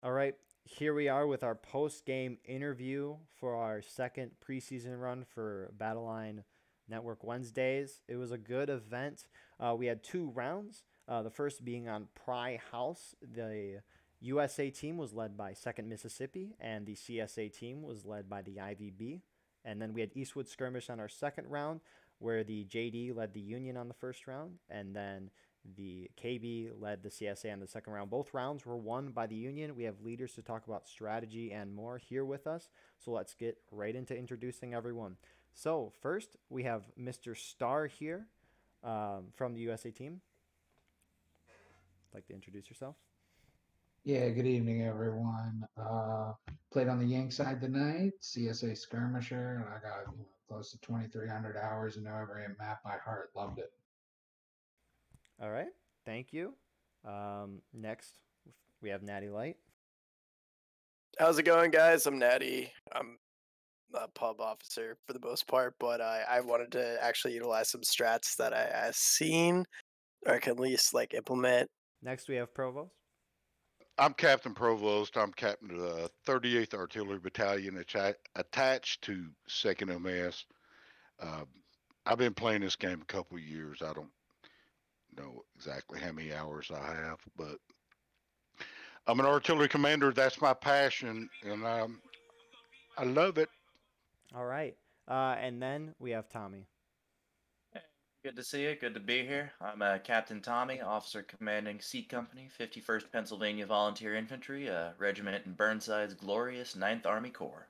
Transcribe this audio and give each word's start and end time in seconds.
All 0.00 0.12
right, 0.12 0.36
here 0.62 0.94
we 0.94 1.08
are 1.08 1.26
with 1.26 1.42
our 1.42 1.56
post 1.56 2.06
game 2.06 2.38
interview 2.44 3.16
for 3.40 3.56
our 3.56 3.82
second 3.82 4.30
preseason 4.40 5.00
run 5.00 5.24
for 5.24 5.72
Battleline 5.76 6.44
Network 6.88 7.24
Wednesdays. 7.24 8.00
It 8.06 8.14
was 8.14 8.30
a 8.30 8.38
good 8.38 8.70
event. 8.70 9.26
Uh, 9.58 9.74
we 9.76 9.86
had 9.86 10.04
two 10.04 10.30
rounds. 10.36 10.84
Uh, 11.08 11.22
the 11.22 11.30
first 11.30 11.64
being 11.64 11.88
on 11.88 12.06
Pry 12.14 12.60
House. 12.70 13.16
The 13.20 13.80
USA 14.20 14.70
team 14.70 14.98
was 14.98 15.14
led 15.14 15.36
by 15.36 15.52
Second 15.52 15.88
Mississippi, 15.88 16.54
and 16.60 16.86
the 16.86 16.94
CSA 16.94 17.52
team 17.52 17.82
was 17.82 18.06
led 18.06 18.30
by 18.30 18.42
the 18.42 18.58
IVB. 18.58 19.22
And 19.64 19.82
then 19.82 19.92
we 19.92 20.00
had 20.00 20.10
Eastwood 20.14 20.46
Skirmish 20.46 20.90
on 20.90 21.00
our 21.00 21.08
second 21.08 21.48
round, 21.48 21.80
where 22.20 22.44
the 22.44 22.64
JD 22.66 23.16
led 23.16 23.34
the 23.34 23.40
Union 23.40 23.76
on 23.76 23.88
the 23.88 23.94
first 23.94 24.28
round, 24.28 24.58
and 24.70 24.94
then 24.94 25.30
the 25.76 26.10
KB 26.22 26.70
led 26.78 27.02
the 27.02 27.08
CSA 27.08 27.46
in 27.46 27.60
the 27.60 27.66
second 27.66 27.92
round. 27.92 28.10
Both 28.10 28.34
rounds 28.34 28.64
were 28.64 28.76
won 28.76 29.10
by 29.10 29.26
the 29.26 29.36
Union. 29.36 29.76
We 29.76 29.84
have 29.84 30.00
leaders 30.02 30.32
to 30.34 30.42
talk 30.42 30.66
about 30.66 30.86
strategy 30.86 31.52
and 31.52 31.74
more 31.74 31.98
here 31.98 32.24
with 32.24 32.46
us. 32.46 32.70
So 32.98 33.12
let's 33.12 33.34
get 33.34 33.58
right 33.70 33.94
into 33.94 34.16
introducing 34.16 34.74
everyone. 34.74 35.16
So, 35.52 35.92
first, 36.00 36.36
we 36.50 36.62
have 36.64 36.84
Mr. 37.00 37.36
Star 37.36 37.86
here 37.86 38.26
um, 38.84 39.26
from 39.34 39.54
the 39.54 39.60
USA 39.60 39.90
team. 39.90 40.20
Like 42.14 42.26
to 42.26 42.34
introduce 42.34 42.68
yourself? 42.68 42.96
Yeah, 44.04 44.28
good 44.30 44.46
evening, 44.46 44.84
everyone. 44.84 45.66
Uh, 45.76 46.32
played 46.72 46.88
on 46.88 46.98
the 46.98 47.04
Yank 47.04 47.32
side 47.32 47.60
tonight, 47.60 48.12
CSA 48.22 48.78
skirmisher. 48.78 49.66
I 49.68 49.86
got 49.86 50.14
close 50.48 50.70
to 50.70 50.78
2,300 50.78 51.56
hours 51.56 51.96
and 51.96 52.04
know 52.04 52.14
every 52.14 52.42
map 52.58 52.82
by 52.82 52.96
heart. 53.04 53.30
Loved 53.36 53.58
it. 53.58 53.72
All 55.40 55.50
right, 55.50 55.68
thank 56.04 56.32
you. 56.32 56.54
Um, 57.06 57.62
next, 57.72 58.18
we 58.82 58.90
have 58.90 59.02
Natty 59.02 59.28
Light. 59.28 59.56
How's 61.18 61.38
it 61.38 61.44
going, 61.44 61.70
guys? 61.70 62.06
I'm 62.06 62.18
Natty. 62.18 62.72
I'm 62.92 63.18
a 63.94 64.08
pub 64.08 64.40
officer 64.40 64.96
for 65.06 65.12
the 65.12 65.20
most 65.20 65.46
part, 65.46 65.74
but 65.78 66.00
I, 66.00 66.24
I 66.28 66.40
wanted 66.40 66.72
to 66.72 66.98
actually 67.02 67.34
utilize 67.34 67.68
some 67.68 67.82
strats 67.82 68.36
that 68.36 68.52
I, 68.52 68.86
I've 68.86 68.96
seen 68.96 69.64
or 70.26 70.34
I 70.34 70.38
can 70.38 70.52
at 70.52 70.60
least 70.60 70.94
like 70.94 71.14
implement. 71.14 71.70
Next, 72.02 72.28
we 72.28 72.36
have 72.36 72.54
Provost. 72.54 72.92
I'm 73.96 74.14
Captain 74.14 74.54
Provost. 74.54 75.16
I'm 75.16 75.32
captain 75.32 75.72
of 75.72 75.78
the 75.78 76.10
38th 76.26 76.74
Artillery 76.74 77.18
Battalion 77.18 77.78
atta- 77.78 78.16
attached 78.36 79.02
to 79.02 79.26
2nd 79.48 80.00
MS. 80.00 80.44
Uh, 81.20 81.44
I've 82.06 82.18
been 82.18 82.34
playing 82.34 82.60
this 82.60 82.76
game 82.76 83.00
a 83.02 83.12
couple 83.12 83.36
of 83.36 83.42
years. 83.42 83.82
I 83.82 83.92
don't 83.92 84.10
know 85.18 85.42
exactly 85.56 86.00
how 86.00 86.12
many 86.12 86.32
hours 86.32 86.70
I 86.74 86.94
have, 86.94 87.18
but 87.36 87.56
I'm 89.06 89.20
an 89.20 89.26
artillery 89.26 89.68
commander. 89.68 90.12
That's 90.12 90.40
my 90.40 90.54
passion, 90.54 91.28
and 91.42 91.64
um, 91.64 92.00
I 92.96 93.04
love 93.04 93.38
it. 93.38 93.48
All 94.34 94.44
right. 94.44 94.76
Uh, 95.08 95.36
and 95.40 95.60
then 95.62 95.94
we 95.98 96.10
have 96.10 96.28
Tommy. 96.28 96.66
Good 98.24 98.36
to 98.36 98.42
see 98.42 98.64
you. 98.64 98.74
Good 98.74 98.94
to 98.94 99.00
be 99.00 99.24
here. 99.24 99.52
I'm 99.60 99.80
uh, 99.80 99.98
Captain 99.98 100.40
Tommy, 100.40 100.80
Officer 100.80 101.22
Commanding 101.22 101.80
C 101.80 102.02
Company, 102.02 102.48
51st 102.60 103.04
Pennsylvania 103.12 103.64
Volunteer 103.64 104.16
Infantry, 104.16 104.66
a 104.66 104.92
regiment 104.98 105.46
in 105.46 105.52
Burnside's 105.52 106.14
glorious 106.14 106.74
9th 106.74 107.06
Army 107.06 107.30
Corps. 107.30 107.68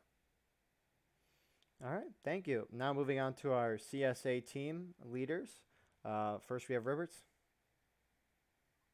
All 1.85 1.93
right, 1.93 2.11
thank 2.25 2.49
you. 2.49 2.67
Now 2.73 2.93
moving 2.93 3.21
on 3.21 3.35
to 3.35 3.53
our 3.53 3.75
CSA 3.77 4.51
team 4.51 4.95
leaders. 5.05 5.61
Uh, 6.05 6.39
first, 6.39 6.69
we 6.69 6.75
have 6.75 6.85
Ribberts. 6.85 7.28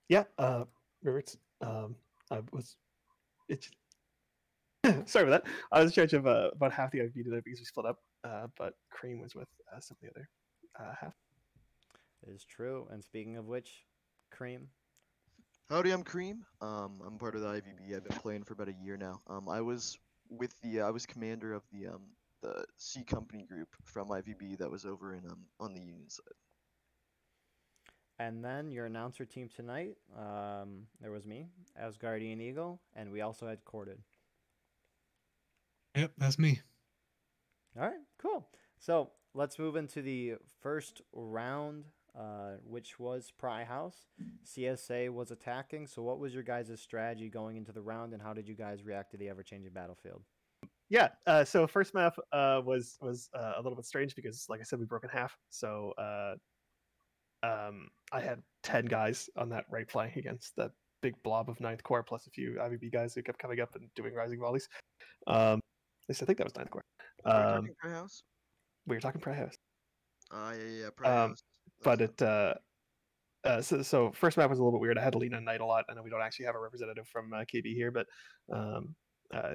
Yeah, 0.08 0.24
uh, 0.38 0.64
Ribberts. 1.04 1.36
Um, 1.60 1.96
I 2.30 2.40
was. 2.52 2.76
It's. 3.48 3.70
Sorry 5.06 5.26
about 5.26 5.44
that. 5.44 5.52
I 5.72 5.80
was 5.80 5.90
in 5.90 5.94
charge 5.94 6.12
of 6.12 6.26
uh, 6.26 6.50
about 6.52 6.72
half 6.72 6.90
the 6.90 6.98
IVB 6.98 7.24
today 7.24 7.40
because 7.42 7.60
we 7.60 7.64
split 7.64 7.86
up, 7.86 7.98
uh, 8.22 8.46
but 8.58 8.74
Cream 8.90 9.20
was 9.20 9.34
with 9.34 9.48
uh, 9.74 9.80
some 9.80 9.96
of 9.96 10.02
the 10.02 10.10
other 10.10 10.28
uh, 10.78 10.94
half. 11.00 11.14
It 12.26 12.32
is 12.32 12.44
true. 12.44 12.86
And 12.90 13.02
speaking 13.02 13.36
of 13.36 13.46
which, 13.46 13.84
Cream. 14.30 14.68
Howdy, 15.70 15.92
I'm 15.92 16.02
Cream. 16.02 16.44
Um, 16.60 17.00
I'm 17.06 17.18
part 17.18 17.34
of 17.34 17.40
the 17.40 17.48
IVB. 17.48 17.96
I've 17.96 18.04
been 18.04 18.18
playing 18.18 18.44
for 18.44 18.52
about 18.52 18.68
a 18.68 18.74
year 18.84 18.96
now. 18.98 19.20
Um, 19.28 19.48
I 19.48 19.62
was 19.62 19.98
with 20.28 20.54
the 20.62 20.80
I 20.80 20.90
was 20.90 21.06
commander 21.06 21.52
of 21.52 21.62
the 21.72 21.86
um 21.88 22.02
the 22.42 22.64
C 22.76 23.02
Company 23.04 23.44
group 23.44 23.68
from 23.84 24.08
IVB 24.08 24.58
that 24.58 24.70
was 24.70 24.84
over 24.84 25.14
in 25.14 25.24
um 25.30 25.40
on 25.60 25.72
the 25.72 25.80
Union 25.80 26.10
side. 26.10 26.24
And 28.18 28.44
then 28.44 28.70
your 28.70 28.86
announcer 28.86 29.24
team 29.24 29.48
tonight, 29.54 29.96
um, 30.16 30.86
there 31.00 31.10
was 31.10 31.26
me, 31.26 31.48
Asgardian 31.82 32.40
Eagle, 32.40 32.80
and 32.94 33.10
we 33.10 33.22
also 33.22 33.48
had 33.48 33.64
Corded. 33.64 33.98
Yep, 35.96 36.12
that's 36.18 36.38
me. 36.38 36.60
All 37.76 37.86
right, 37.86 38.00
cool. 38.18 38.48
So 38.78 39.10
let's 39.34 39.58
move 39.58 39.74
into 39.74 40.00
the 40.00 40.34
first 40.60 41.02
round, 41.12 41.84
uh, 42.16 42.52
which 42.64 43.00
was 43.00 43.32
Pry 43.36 43.64
House. 43.64 44.06
CSA 44.46 45.10
was 45.10 45.32
attacking. 45.32 45.88
So, 45.88 46.02
what 46.02 46.20
was 46.20 46.32
your 46.32 46.44
guys' 46.44 46.80
strategy 46.80 47.28
going 47.28 47.56
into 47.56 47.72
the 47.72 47.82
round, 47.82 48.12
and 48.12 48.22
how 48.22 48.32
did 48.32 48.46
you 48.46 48.54
guys 48.54 48.84
react 48.84 49.10
to 49.10 49.16
the 49.16 49.28
ever 49.28 49.42
changing 49.42 49.72
battlefield? 49.72 50.22
Yeah. 50.88 51.08
Uh, 51.26 51.44
so 51.44 51.66
first 51.66 51.94
map 51.94 52.16
uh, 52.32 52.60
was 52.64 52.98
was 53.00 53.28
uh, 53.34 53.54
a 53.56 53.62
little 53.62 53.76
bit 53.76 53.86
strange 53.86 54.14
because, 54.14 54.46
like 54.48 54.60
I 54.60 54.62
said, 54.62 54.78
we 54.78 54.84
broke 54.84 55.04
in 55.04 55.10
half. 55.10 55.36
So 55.50 55.92
uh, 55.98 56.34
um, 57.44 57.88
I 58.12 58.20
had 58.20 58.42
ten 58.62 58.86
guys 58.86 59.28
on 59.36 59.48
that 59.50 59.64
right 59.70 59.90
flank 59.90 60.16
against 60.16 60.54
that 60.56 60.70
big 61.02 61.14
blob 61.22 61.50
of 61.50 61.60
Ninth 61.60 61.82
Corps, 61.82 62.02
plus 62.02 62.26
a 62.26 62.30
few 62.30 62.52
IVB 62.60 62.92
guys 62.92 63.14
who 63.14 63.22
kept 63.22 63.38
coming 63.38 63.60
up 63.60 63.74
and 63.74 63.88
doing 63.94 64.14
rising 64.14 64.40
volleys. 64.40 64.68
Um, 65.26 65.60
at 66.02 66.08
least 66.08 66.22
I 66.22 66.26
think 66.26 66.38
that 66.38 66.44
was 66.44 66.56
Ninth 66.56 66.70
Corps. 66.70 66.84
Um, 67.24 67.68
Pry 67.80 67.90
House. 67.92 68.22
we 68.86 68.96
were 68.96 69.00
talking 69.00 69.20
Pry 69.20 69.34
House. 69.34 69.54
Ah, 70.32 70.52
yeah, 70.52 70.82
yeah, 70.82 70.88
Pry 70.96 71.10
Um, 71.10 71.30
House. 71.30 71.42
but 71.82 72.00
it 72.00 72.22
uh, 72.22 72.54
uh, 73.44 73.60
so, 73.60 73.82
so 73.82 74.10
first 74.12 74.36
map 74.36 74.48
was 74.48 74.58
a 74.58 74.62
little 74.62 74.78
bit 74.78 74.82
weird. 74.82 74.98
I 74.98 75.02
had 75.02 75.12
to 75.12 75.18
lean 75.18 75.34
on 75.34 75.44
Knight 75.44 75.60
a 75.60 75.66
lot. 75.66 75.84
I 75.88 75.94
know 75.94 76.02
we 76.02 76.10
don't 76.10 76.22
actually 76.22 76.46
have 76.46 76.54
a 76.54 76.60
representative 76.60 77.06
from 77.08 77.32
uh, 77.32 77.40
KB 77.40 77.74
here, 77.74 77.90
but 77.90 78.06
um, 78.52 78.94
uh, 79.32 79.52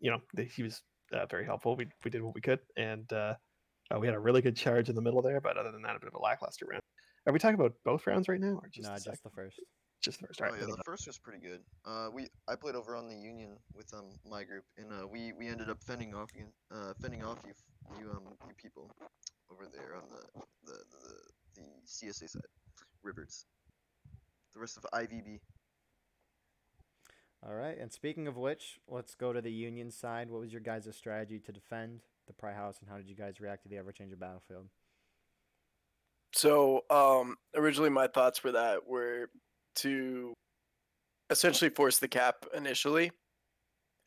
you 0.00 0.10
know 0.10 0.18
the, 0.34 0.44
he 0.44 0.62
was 0.62 0.82
uh, 1.12 1.26
very 1.26 1.44
helpful. 1.44 1.76
We 1.76 1.86
we 2.04 2.10
did 2.10 2.22
what 2.22 2.34
we 2.34 2.40
could, 2.40 2.60
and 2.76 3.10
uh, 3.12 3.34
uh, 3.94 3.98
we 4.00 4.06
had 4.06 4.16
a 4.16 4.20
really 4.20 4.42
good 4.42 4.56
charge 4.56 4.88
in 4.88 4.96
the 4.96 5.02
middle 5.02 5.22
there. 5.22 5.40
But 5.40 5.56
other 5.56 5.70
than 5.70 5.82
that, 5.82 5.96
a 5.96 6.00
bit 6.00 6.08
of 6.08 6.14
a 6.14 6.22
lackluster 6.22 6.66
round. 6.68 6.82
Are 7.26 7.32
we 7.32 7.38
talking 7.38 7.54
about 7.54 7.74
both 7.84 8.06
rounds 8.06 8.28
right 8.28 8.40
now, 8.40 8.58
or 8.62 8.68
just 8.70 8.88
no, 8.88 8.94
the 8.94 9.00
just 9.00 9.04
second? 9.04 9.20
the 9.24 9.30
first. 9.30 9.60
just 10.00 10.20
the 10.20 10.26
first? 10.26 10.40
Oh 10.40 10.44
All 10.44 10.50
right, 10.50 10.60
yeah, 10.60 10.66
then, 10.66 10.76
the 10.76 10.84
first 10.84 11.06
was 11.06 11.18
pretty 11.18 11.38
good. 11.38 11.60
Uh, 11.84 12.08
we 12.12 12.28
I 12.48 12.56
played 12.56 12.74
over 12.74 12.96
on 12.96 13.08
the 13.08 13.14
Union 13.14 13.56
with 13.74 13.92
um 13.92 14.06
my 14.28 14.44
group, 14.44 14.64
and 14.78 14.92
uh, 14.92 15.06
we 15.06 15.32
we 15.32 15.46
ended 15.46 15.68
up 15.68 15.82
fending 15.82 16.14
off 16.14 16.30
you, 16.34 16.46
uh, 16.74 16.94
fending 17.00 17.22
off 17.22 17.38
you 17.46 17.52
you 17.98 18.10
um 18.10 18.22
you 18.48 18.54
people 18.56 18.90
over 19.50 19.66
there 19.72 19.96
on 19.96 20.02
the 20.08 20.40
the 20.64 20.78
the, 20.90 21.60
the 21.60 21.66
CSA 21.86 22.30
side, 22.30 22.42
Rivers. 23.02 23.44
The 24.54 24.60
rest 24.60 24.78
of 24.78 24.84
IVB. 24.92 25.40
All 27.46 27.54
right. 27.54 27.78
And 27.78 27.92
speaking 27.92 28.26
of 28.26 28.36
which, 28.36 28.80
let's 28.88 29.14
go 29.14 29.32
to 29.32 29.40
the 29.40 29.52
Union 29.52 29.90
side. 29.90 30.28
What 30.28 30.40
was 30.40 30.52
your 30.52 30.60
guys' 30.60 30.88
strategy 30.92 31.38
to 31.38 31.52
defend 31.52 32.00
the 32.26 32.32
Pry 32.32 32.52
House, 32.52 32.78
and 32.80 32.88
how 32.88 32.96
did 32.96 33.08
you 33.08 33.14
guys 33.14 33.40
react 33.40 33.62
to 33.62 33.68
the 33.68 33.76
ever 33.76 33.92
changing 33.92 34.18
battlefield? 34.18 34.66
So, 36.32 36.84
um, 36.90 37.36
originally 37.56 37.90
my 37.90 38.06
thoughts 38.06 38.38
for 38.38 38.52
that 38.52 38.86
were 38.86 39.30
to 39.76 40.32
essentially 41.30 41.70
force 41.70 41.98
the 41.98 42.08
cap 42.08 42.44
initially 42.54 43.10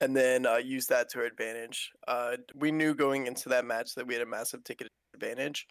and 0.01 0.15
then 0.15 0.45
uh, 0.45 0.57
use 0.57 0.85
that 0.87 1.09
to 1.09 1.19
our 1.19 1.25
advantage. 1.25 1.91
Uh, 2.07 2.35
we 2.55 2.71
knew 2.71 2.93
going 2.93 3.27
into 3.27 3.49
that 3.49 3.65
match 3.65 3.95
that 3.95 4.05
we 4.05 4.13
had 4.13 4.23
a 4.23 4.25
massive 4.25 4.63
ticket 4.63 4.87
advantage. 5.13 5.67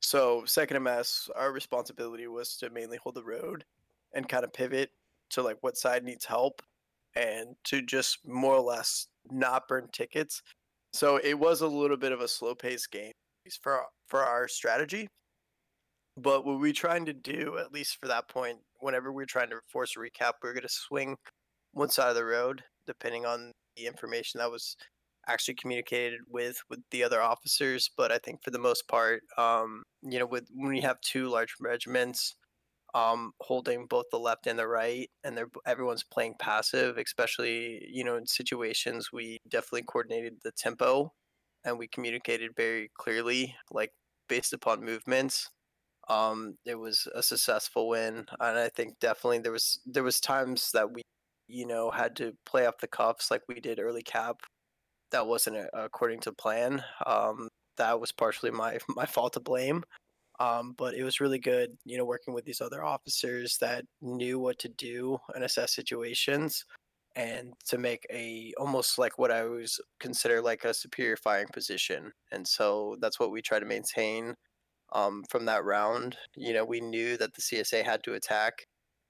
So, 0.00 0.44
second 0.46 0.82
MS, 0.82 1.28
our 1.36 1.52
responsibility 1.52 2.26
was 2.28 2.56
to 2.58 2.70
mainly 2.70 2.98
hold 3.02 3.16
the 3.16 3.24
road 3.24 3.64
and 4.14 4.28
kind 4.28 4.44
of 4.44 4.52
pivot 4.52 4.90
to 5.30 5.42
like 5.42 5.58
what 5.60 5.76
side 5.76 6.04
needs 6.04 6.24
help 6.24 6.62
and 7.16 7.56
to 7.64 7.82
just 7.82 8.18
more 8.26 8.54
or 8.54 8.60
less 8.60 9.08
not 9.30 9.68
burn 9.68 9.88
tickets. 9.92 10.42
So, 10.92 11.16
it 11.16 11.38
was 11.38 11.62
a 11.62 11.66
little 11.66 11.96
bit 11.96 12.12
of 12.12 12.20
a 12.20 12.28
slow 12.28 12.54
paced 12.54 12.90
game 12.90 13.12
for 13.60 13.82
for 14.06 14.20
our 14.20 14.48
strategy. 14.48 15.08
But 16.20 16.44
what 16.44 16.58
we're 16.58 16.72
trying 16.72 17.06
to 17.06 17.12
do, 17.12 17.58
at 17.58 17.72
least 17.72 17.98
for 18.00 18.08
that 18.08 18.28
point, 18.28 18.58
whenever 18.80 19.12
we 19.12 19.22
are 19.22 19.26
trying 19.26 19.50
to 19.50 19.60
force 19.70 19.94
a 19.96 20.00
recap, 20.00 20.32
we 20.42 20.48
are 20.48 20.52
going 20.52 20.62
to 20.62 20.68
swing 20.68 21.16
one 21.72 21.90
side 21.90 22.08
of 22.08 22.16
the 22.16 22.24
road, 22.24 22.62
depending 22.86 23.24
on 23.24 23.52
the 23.76 23.86
information 23.86 24.38
that 24.38 24.50
was 24.50 24.76
actually 25.28 25.54
communicated 25.54 26.20
with 26.28 26.58
with 26.68 26.80
the 26.90 27.04
other 27.04 27.22
officers. 27.22 27.90
But 27.96 28.10
I 28.10 28.18
think 28.18 28.42
for 28.42 28.50
the 28.50 28.58
most 28.58 28.88
part, 28.88 29.22
um, 29.36 29.84
you 30.02 30.18
know, 30.18 30.26
with 30.26 30.48
when 30.52 30.74
you 30.74 30.82
have 30.82 31.00
two 31.02 31.28
large 31.28 31.54
regiments 31.60 32.34
um, 32.94 33.32
holding 33.40 33.86
both 33.86 34.06
the 34.10 34.18
left 34.18 34.48
and 34.48 34.58
the 34.58 34.66
right, 34.66 35.08
and 35.22 35.36
they're 35.36 35.50
everyone's 35.66 36.04
playing 36.04 36.34
passive, 36.40 36.98
especially 36.98 37.86
you 37.92 38.02
know 38.02 38.16
in 38.16 38.26
situations, 38.26 39.10
we 39.12 39.38
definitely 39.48 39.82
coordinated 39.82 40.34
the 40.42 40.52
tempo, 40.58 41.12
and 41.64 41.78
we 41.78 41.86
communicated 41.86 42.52
very 42.56 42.90
clearly, 42.98 43.54
like 43.70 43.92
based 44.28 44.52
upon 44.52 44.84
movements 44.84 45.48
um, 46.08 46.56
it 46.64 46.76
was 46.76 47.06
a 47.14 47.22
successful 47.22 47.88
win, 47.88 48.26
and 48.40 48.58
I 48.58 48.68
think 48.68 48.98
definitely 49.00 49.40
there 49.40 49.52
was 49.52 49.80
there 49.86 50.02
was 50.02 50.20
times 50.20 50.70
that 50.72 50.92
we 50.92 51.02
you 51.48 51.66
know, 51.66 51.90
had 51.90 52.14
to 52.16 52.34
play 52.46 52.66
off 52.66 52.78
the 52.78 52.86
cuffs 52.86 53.30
like 53.30 53.42
we 53.48 53.58
did 53.58 53.80
early 53.80 54.02
cap. 54.02 54.36
That 55.10 55.26
wasn't 55.26 55.66
according 55.72 56.20
to 56.20 56.32
plan. 56.32 56.84
Um, 57.06 57.48
that 57.78 57.98
was 57.98 58.12
partially 58.12 58.50
my 58.50 58.78
my 58.96 59.06
fault 59.06 59.32
to 59.34 59.40
blame. 59.40 59.82
Um, 60.40 60.74
but 60.78 60.94
it 60.94 61.02
was 61.02 61.20
really 61.20 61.40
good, 61.40 61.76
you 61.84 61.98
know, 61.98 62.04
working 62.04 62.32
with 62.32 62.44
these 62.44 62.60
other 62.60 62.84
officers 62.84 63.58
that 63.60 63.84
knew 64.00 64.38
what 64.38 64.58
to 64.60 64.68
do 64.68 65.18
and 65.34 65.42
assess 65.42 65.74
situations 65.74 66.64
and 67.16 67.54
to 67.66 67.76
make 67.76 68.06
a 68.12 68.52
almost 68.56 68.98
like 68.98 69.18
what 69.18 69.32
I 69.32 69.42
was 69.44 69.80
consider 69.98 70.40
like 70.40 70.64
a 70.64 70.74
superior 70.74 71.16
firing 71.16 71.48
position. 71.52 72.12
And 72.30 72.46
so 72.46 72.96
that's 73.00 73.18
what 73.18 73.32
we 73.32 73.42
try 73.42 73.58
to 73.58 73.66
maintain 73.66 74.34
um, 74.92 75.24
from 75.30 75.44
that 75.46 75.64
round. 75.64 76.16
You 76.36 76.52
know, 76.54 76.64
we 76.64 76.80
knew 76.80 77.16
that 77.16 77.34
the 77.34 77.42
CSA 77.42 77.84
had 77.84 78.02
to 78.04 78.14
attack. 78.14 78.66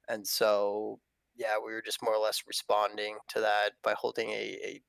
And 0.09 0.27
so, 0.27 1.01
yeah, 1.37 1.57
we 1.59 1.73
were 1.73 1.83
just 1.83 2.03
more 2.03 2.15
or 2.15 2.23
less 2.23 2.43
responding 2.47 3.19
to 3.29 3.41
that 3.41 3.73
by 3.83 3.95
holding 3.95 4.31
a, 4.31 4.59
a 4.65 4.83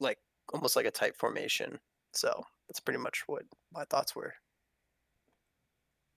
like 0.00 0.18
almost 0.52 0.76
like 0.76 0.86
a 0.86 0.90
tight 0.90 1.16
formation. 1.16 1.80
So 2.12 2.44
that's 2.68 2.80
pretty 2.80 3.00
much 3.00 3.24
what 3.26 3.44
my 3.72 3.84
thoughts 3.84 4.14
were. 4.16 4.34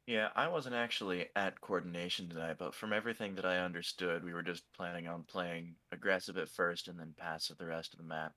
Yeah, 0.05 0.29
I 0.35 0.47
wasn't 0.47 0.75
actually 0.75 1.29
at 1.35 1.59
coordination 1.59 2.29
tonight, 2.29 2.57
but 2.57 2.73
from 2.75 2.93
everything 2.93 3.35
that 3.35 3.45
I 3.45 3.59
understood, 3.59 4.23
we 4.23 4.33
were 4.33 4.43
just 4.43 4.71
planning 4.73 5.07
on 5.07 5.23
playing 5.23 5.75
aggressive 5.91 6.37
at 6.37 6.49
first 6.49 6.87
and 6.87 6.99
then 6.99 7.13
passive 7.17 7.57
the 7.57 7.65
rest 7.65 7.93
of 7.93 7.97
the 7.97 8.05
map. 8.05 8.33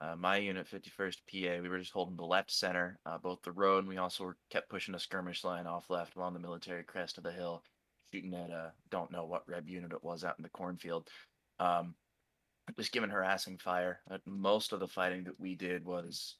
Uh, 0.00 0.14
my 0.16 0.36
unit, 0.36 0.66
51st 0.68 1.16
PA, 1.26 1.62
we 1.62 1.68
were 1.68 1.78
just 1.78 1.92
holding 1.92 2.16
the 2.16 2.24
left 2.24 2.52
center, 2.52 3.00
uh, 3.04 3.18
both 3.18 3.42
the 3.42 3.50
road, 3.50 3.80
and 3.80 3.88
we 3.88 3.96
also 3.96 4.24
were, 4.24 4.36
kept 4.50 4.68
pushing 4.68 4.94
a 4.94 4.98
skirmish 4.98 5.42
line 5.42 5.66
off 5.66 5.90
left 5.90 6.14
along 6.14 6.34
the 6.34 6.40
military 6.40 6.84
crest 6.84 7.18
of 7.18 7.24
the 7.24 7.32
hill, 7.32 7.62
shooting 8.12 8.34
at 8.34 8.50
a 8.50 8.72
don't 8.90 9.10
know 9.10 9.24
what 9.24 9.48
Reb 9.48 9.68
unit 9.68 9.92
it 9.92 10.04
was 10.04 10.22
out 10.22 10.38
in 10.38 10.44
the 10.44 10.50
cornfield. 10.50 11.08
Um, 11.58 11.94
just 12.76 12.92
giving 12.92 13.10
harassing 13.10 13.58
fire. 13.58 14.00
Uh, 14.10 14.18
most 14.24 14.72
of 14.72 14.78
the 14.78 14.86
fighting 14.86 15.24
that 15.24 15.40
we 15.40 15.56
did 15.56 15.84
was 15.84 16.36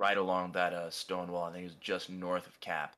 right 0.00 0.16
along 0.16 0.52
that 0.52 0.72
uh, 0.72 0.90
stone 0.90 1.30
wall. 1.30 1.44
I 1.44 1.52
think 1.52 1.62
it 1.62 1.66
was 1.66 1.74
just 1.76 2.10
north 2.10 2.46
of 2.46 2.58
Cap. 2.60 2.96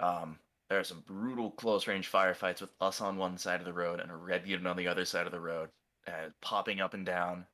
Um, 0.00 0.38
there 0.68 0.78
are 0.78 0.84
some 0.84 1.02
brutal 1.06 1.50
close 1.52 1.86
range 1.86 2.10
firefights 2.12 2.60
with 2.60 2.70
us 2.80 3.00
on 3.00 3.16
one 3.16 3.38
side 3.38 3.60
of 3.60 3.66
the 3.66 3.72
road 3.72 4.00
and 4.00 4.10
a 4.10 4.16
red 4.16 4.46
unit 4.46 4.66
on 4.66 4.76
the 4.76 4.88
other 4.88 5.04
side 5.04 5.26
of 5.26 5.32
the 5.32 5.40
road, 5.40 5.70
uh, 6.06 6.28
popping 6.42 6.80
up 6.80 6.92
and 6.92 7.06
down, 7.06 7.46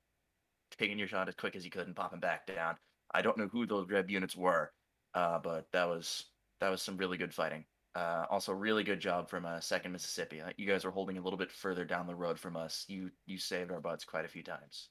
taking 0.77 0.99
your 0.99 1.09
shot 1.09 1.29
as 1.29 1.35
quick 1.35 1.57
as 1.57 1.65
you 1.65 1.71
could 1.71 1.87
and 1.87 1.97
popping 1.97 2.21
back 2.21 2.47
down. 2.47 2.77
I 3.13 3.23
don't 3.23 3.39
know 3.39 3.49
who 3.49 3.67
those 3.67 3.89
red 3.89 4.11
units 4.11 4.37
were, 4.37 4.73
uh, 5.15 5.39
but 5.39 5.67
that 5.73 5.85
was 5.85 6.27
that 6.61 6.69
was 6.69 6.83
some 6.83 6.97
really 6.97 7.17
good 7.17 7.35
fighting. 7.35 7.65
Uh, 7.95 8.27
also, 8.29 8.53
really 8.53 8.83
good 8.83 8.99
job 8.99 9.29
from 9.29 9.47
uh, 9.47 9.61
Second 9.61 9.93
Mississippi. 9.93 10.41
Uh, 10.41 10.51
you 10.57 10.67
guys 10.67 10.85
were 10.85 10.91
holding 10.91 11.17
a 11.17 11.21
little 11.23 11.39
bit 11.39 11.53
further 11.53 11.85
down 11.85 12.07
the 12.07 12.15
road 12.15 12.39
from 12.39 12.57
us. 12.57 12.85
You 12.89 13.11
you 13.27 13.39
saved 13.39 13.71
our 13.71 13.81
butts 13.81 14.05
quite 14.05 14.25
a 14.25 14.29
few 14.29 14.43
times. 14.43 14.91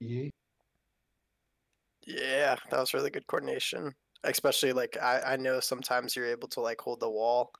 Yeah. 0.00 0.28
Yeah, 2.06 2.56
that 2.70 2.80
was 2.80 2.94
really 2.94 3.10
good 3.10 3.26
coordination. 3.26 3.94
Especially 4.24 4.72
like 4.72 4.96
I, 5.00 5.20
I 5.20 5.36
know 5.36 5.60
sometimes 5.60 6.16
you're 6.16 6.26
able 6.26 6.48
to 6.48 6.60
like 6.60 6.80
hold 6.80 7.00
the 7.00 7.10
wall. 7.10 7.50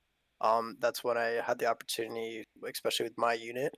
Um, 0.40 0.76
that's 0.80 1.02
when 1.02 1.16
I 1.16 1.40
had 1.44 1.58
the 1.58 1.66
opportunity, 1.66 2.44
especially 2.66 3.04
with 3.04 3.18
my 3.18 3.34
unit, 3.34 3.74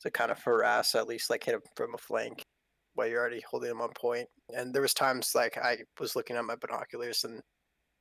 to 0.00 0.10
kind 0.10 0.30
of 0.30 0.42
harass 0.42 0.94
at 0.94 1.06
least 1.08 1.30
like 1.30 1.44
hit 1.44 1.54
him 1.54 1.62
from 1.76 1.94
a 1.94 1.98
flank 1.98 2.42
while 2.94 3.06
you're 3.08 3.20
already 3.20 3.42
holding 3.48 3.70
him 3.70 3.80
on 3.80 3.90
point. 3.96 4.28
And 4.54 4.72
there 4.74 4.82
was 4.82 4.94
times 4.94 5.34
like 5.34 5.56
I 5.58 5.78
was 5.98 6.14
looking 6.14 6.36
at 6.36 6.44
my 6.44 6.56
binoculars 6.56 7.24
and 7.24 7.40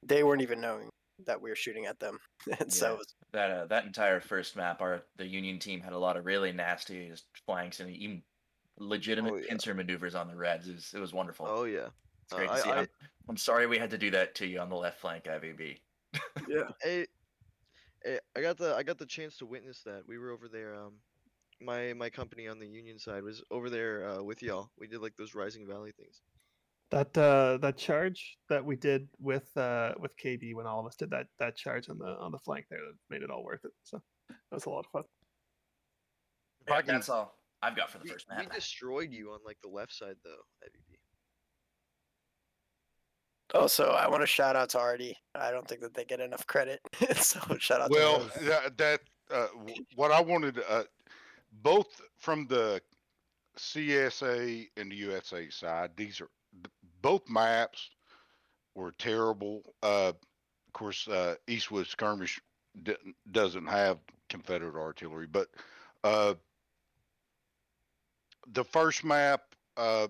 they 0.04 0.24
weren't 0.24 0.42
even 0.42 0.60
knowing 0.62 0.90
that 1.25 1.42
we 1.42 1.50
were 1.50 1.56
shooting 1.56 1.86
at 1.86 2.00
them. 2.00 2.18
and 2.60 2.72
so 2.72 2.88
Yeah. 2.88 2.94
it 2.94 2.98
was, 2.98 3.16
That 3.31 3.51
uh, 3.51 3.66
that 3.68 3.86
entire 3.86 4.19
first 4.19 4.56
map, 4.56 4.81
our 4.81 5.04
the 5.16 5.25
Union 5.25 5.60
team 5.60 5.80
had 5.81 5.94
a 5.94 5.98
lot 5.98 6.18
of 6.18 6.25
really 6.25 6.51
nasty 6.51 7.12
flanks 7.45 7.80
and 7.80 7.90
even 7.90 8.22
legitimate 8.78 9.34
Oh, 9.34 9.38
yeah. 9.38 9.45
pincer 9.50 9.74
maneuvers 9.74 10.16
on 10.16 10.28
the 10.28 10.36
Reds. 10.36 10.68
It 10.68 10.74
was, 10.75 10.92
it 10.94 11.00
was 11.00 11.13
wonderful. 11.13 11.45
Oh 11.50 11.63
yeah. 11.63 11.88
it's 12.24 12.34
great 12.34 12.50
uh, 12.50 12.56
to 12.56 12.62
see. 12.62 12.69
I- 12.72 12.80
I'm, 12.81 12.88
I'm 13.30 13.38
sorry 13.38 13.68
we 13.68 13.78
had 13.78 13.90
to 13.92 13.98
do 13.98 14.12
that 14.12 14.36
to 14.36 14.45
you 14.48 14.60
on 14.60 14.69
the 14.69 14.75
left 14.75 15.00
flank, 15.00 15.24
IVB. 15.25 15.80
yeah. 16.50 16.63
Hey, 16.81 17.06
hey, 18.04 18.19
I 18.36 18.42
got 18.42 18.57
the 18.57 18.75
I 18.75 18.84
got 18.84 18.98
the 18.98 19.06
chance 19.06 19.38
to 19.38 19.45
witness 19.45 19.81
that. 19.84 20.04
We 20.07 20.18
were 20.18 20.31
over 20.31 20.48
there. 20.50 20.75
Um, 20.75 20.94
my 21.62 21.94
my 21.94 22.10
company 22.10 22.48
on 22.48 22.60
the 22.60 22.68
Union 22.68 22.98
side 23.00 23.24
was 23.24 23.44
over 23.52 23.70
there 23.70 24.10
uh, 24.10 24.24
with 24.24 24.42
y'all. 24.42 24.72
We 24.78 24.88
did 24.88 25.02
like 25.02 25.16
those 25.18 25.34
Rising 25.36 25.68
Volley 25.68 25.92
things. 25.98 26.22
That 26.92 27.18
uh, 27.18 27.58
that 27.58 27.78
charge 27.78 28.38
that 28.50 28.64
we 28.64 28.76
did 28.76 29.08
with 29.20 29.56
uh, 29.58 29.94
with 30.00 30.12
KB 30.18 30.54
when 30.54 30.68
all 30.68 30.80
of 30.80 30.86
us 30.86 30.96
did 30.96 31.10
that 31.12 31.28
that 31.40 31.56
charge 31.56 31.90
on 31.90 31.98
the 31.98 32.06
on 32.20 32.32
the 32.32 32.40
flank 32.40 32.66
there 32.70 32.80
that 32.80 32.96
made 33.10 33.24
it 33.24 33.32
all 33.32 33.44
worth 33.44 33.66
it. 33.66 33.72
So 33.84 34.02
that 34.30 34.38
was 34.52 34.66
a 34.66 34.70
lot 34.70 34.86
of 34.86 34.92
fun. 34.92 35.04
I 36.70 36.74
Yeah, 36.76 36.82
can- 36.82 36.96
that's 36.96 37.10
all 37.10 37.38
I've 37.62 37.76
got 37.76 37.90
for 37.90 37.98
the 37.98 38.04
We, 38.04 38.10
first 38.12 38.28
we 38.38 38.46
destroyed 38.48 39.12
you 39.12 39.32
on 39.32 39.40
like 39.46 39.58
the 39.64 39.70
left 39.70 39.94
side 39.94 40.16
though, 40.24 40.44
IVB. 40.66 40.98
Also, 43.54 43.90
I 43.92 44.08
want 44.08 44.22
to 44.24 44.28
shout 44.28 44.56
out 44.56 44.70
to 44.70 44.80
Artie. 44.80 45.16
I 45.36 45.52
don't 45.52 45.68
think 45.68 45.82
that 45.82 45.94
they 45.94 46.06
get 46.06 46.20
enough 46.20 46.46
credit. 46.48 46.80
so 47.18 47.40
shout 47.60 47.82
out 47.82 47.92
Well, 47.92 48.20
to 48.28 48.40
him. 48.40 48.46
that, 48.48 48.78
that 48.78 49.00
uh, 49.30 49.48
what 49.96 50.12
I 50.12 50.22
wanted, 50.22 50.60
uh, 50.68 50.84
both 51.62 52.02
from 52.18 52.48
the 52.48 52.82
CSA 53.58 54.70
and 54.78 54.92
the 54.92 54.96
USA 54.96 55.50
side, 55.50 55.92
these 55.96 56.22
are 56.22 56.30
both 57.02 57.30
maps 57.30 57.90
were 58.76 58.92
terrible. 58.98 59.62
Uh, 59.82 60.10
of 60.10 60.74
course, 60.74 61.08
uh, 61.08 61.36
Eastwood 61.48 61.88
skirmish 61.88 62.40
d- 62.84 62.96
doesn't 63.32 63.68
have 63.68 64.00
Confederate 64.30 64.80
artillery, 64.80 65.28
but 65.28 65.48
uh, 66.04 66.34
the 68.52 68.64
first 68.64 69.04
map, 69.04 69.42
uh, 69.78 70.08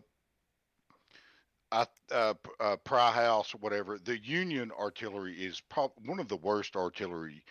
I, 1.72 1.86
uh, 2.12 2.34
uh, 2.60 2.78
Pry 2.78 3.12
House 3.12 3.54
or 3.54 3.58
whatever, 3.58 3.98
the 3.98 4.18
Union 4.24 4.72
artillery 4.80 5.34
is 5.34 5.60
probably 5.70 6.08
one 6.08 6.20
of 6.20 6.28
the 6.28 6.38
worst 6.38 6.76
artillery 6.76 7.44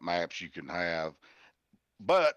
maps 0.00 0.40
you 0.40 0.50
can 0.50 0.68
have, 0.68 1.14
but 2.00 2.34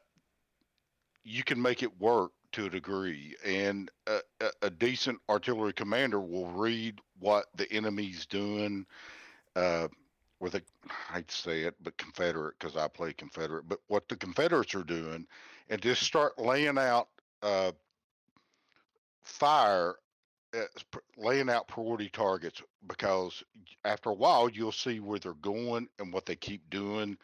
you 1.23 1.43
can 1.43 1.61
make 1.61 1.83
it 1.83 1.99
work 1.99 2.31
to 2.53 2.65
a 2.65 2.69
degree. 2.69 3.35
And 3.45 3.89
a, 4.07 4.19
a, 4.61 4.69
decent 4.69 5.19
artillery 5.29 5.73
commander 5.73 6.19
will 6.19 6.47
read 6.47 6.99
what 7.19 7.45
the 7.55 7.71
enemy's 7.71 8.25
doing. 8.25 8.85
Uh, 9.55 9.87
with 10.39 10.55
a, 10.55 10.61
I'd 11.13 11.29
say 11.29 11.61
it, 11.61 11.75
but 11.81 11.97
Confederate 11.97 12.55
because 12.59 12.75
I 12.75 12.87
play 12.87 13.13
Confederate, 13.13 13.67
but 13.67 13.79
what 13.87 14.09
the 14.09 14.15
Confederates 14.15 14.73
are 14.73 14.83
doing, 14.83 15.27
and 15.69 15.81
just 15.81 16.01
start 16.01 16.39
laying 16.39 16.79
out 16.79 17.09
uh, 17.43 17.71
fire 19.23 19.95
uh, 20.53 20.63
laying 21.15 21.49
out 21.49 21.67
priority 21.67 22.09
targets 22.09 22.61
because 22.87 23.43
after 23.85 24.09
a 24.09 24.13
while 24.13 24.49
you'll 24.49 24.71
see 24.71 24.99
where 24.99 25.19
they're 25.19 25.33
going 25.35 25.87
and 25.99 26.11
what 26.11 26.25
they 26.25 26.35
keep 26.35 26.69
doing 26.69 27.17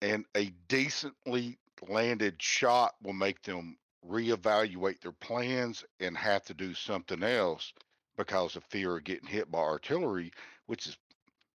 and 0.00 0.24
a 0.36 0.50
decently 0.68 1.58
landed 1.88 2.40
shot 2.40 2.94
will 3.02 3.12
make 3.12 3.42
them 3.42 3.76
reevaluate 4.08 5.00
their 5.00 5.12
plans 5.12 5.84
and 6.00 6.16
have 6.16 6.44
to 6.44 6.54
do 6.54 6.74
something 6.74 7.22
else 7.22 7.72
because 8.16 8.56
of 8.56 8.64
fear 8.64 8.96
of 8.96 9.04
getting 9.04 9.28
hit 9.28 9.50
by 9.50 9.58
artillery 9.58 10.32
which 10.66 10.86
is 10.86 10.96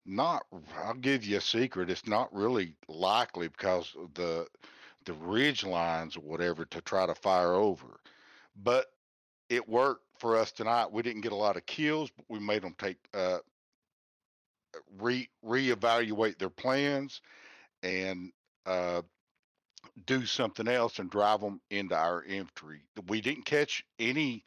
not 0.05 0.45
i'll 0.83 0.95
give 0.95 1.25
you 1.25 1.37
a 1.39 1.41
secret 1.41 1.91
it's 1.91 2.09
not 2.09 2.35
really 2.35 2.75
likely 2.89 3.47
because 3.49 3.95
of 3.97 4.13
the 4.15 4.47
the 5.05 5.13
ridge 5.15 5.65
lines 5.65 6.17
or 6.17 6.21
whatever 6.21 6.65
to 6.65 6.81
try 6.81 7.07
to 7.07 7.15
fire 7.15 7.55
over 7.55 8.01
but 8.57 8.87
it 9.51 9.69
worked 9.69 10.05
for 10.19 10.37
us 10.37 10.53
tonight. 10.53 10.93
We 10.93 11.03
didn't 11.03 11.23
get 11.23 11.33
a 11.33 11.37
lot 11.37 11.57
of 11.57 11.67
kills, 11.67 12.11
but 12.17 12.25
we 12.29 12.39
made 12.39 12.63
them 12.63 12.75
take 12.79 12.97
uh 13.13 13.39
re 14.99 15.29
reevaluate 15.45 16.39
their 16.39 16.51
plans 16.51 17.21
and 17.83 18.31
uh 18.67 19.03
do 20.07 20.27
something 20.27 20.69
else 20.69 20.99
and 20.99 21.11
drive 21.11 21.41
them 21.41 21.61
into 21.71 21.95
our 21.97 22.23
infantry. 22.25 22.83
We 23.09 23.21
didn't 23.21 23.45
catch 23.45 23.85
any 23.99 24.45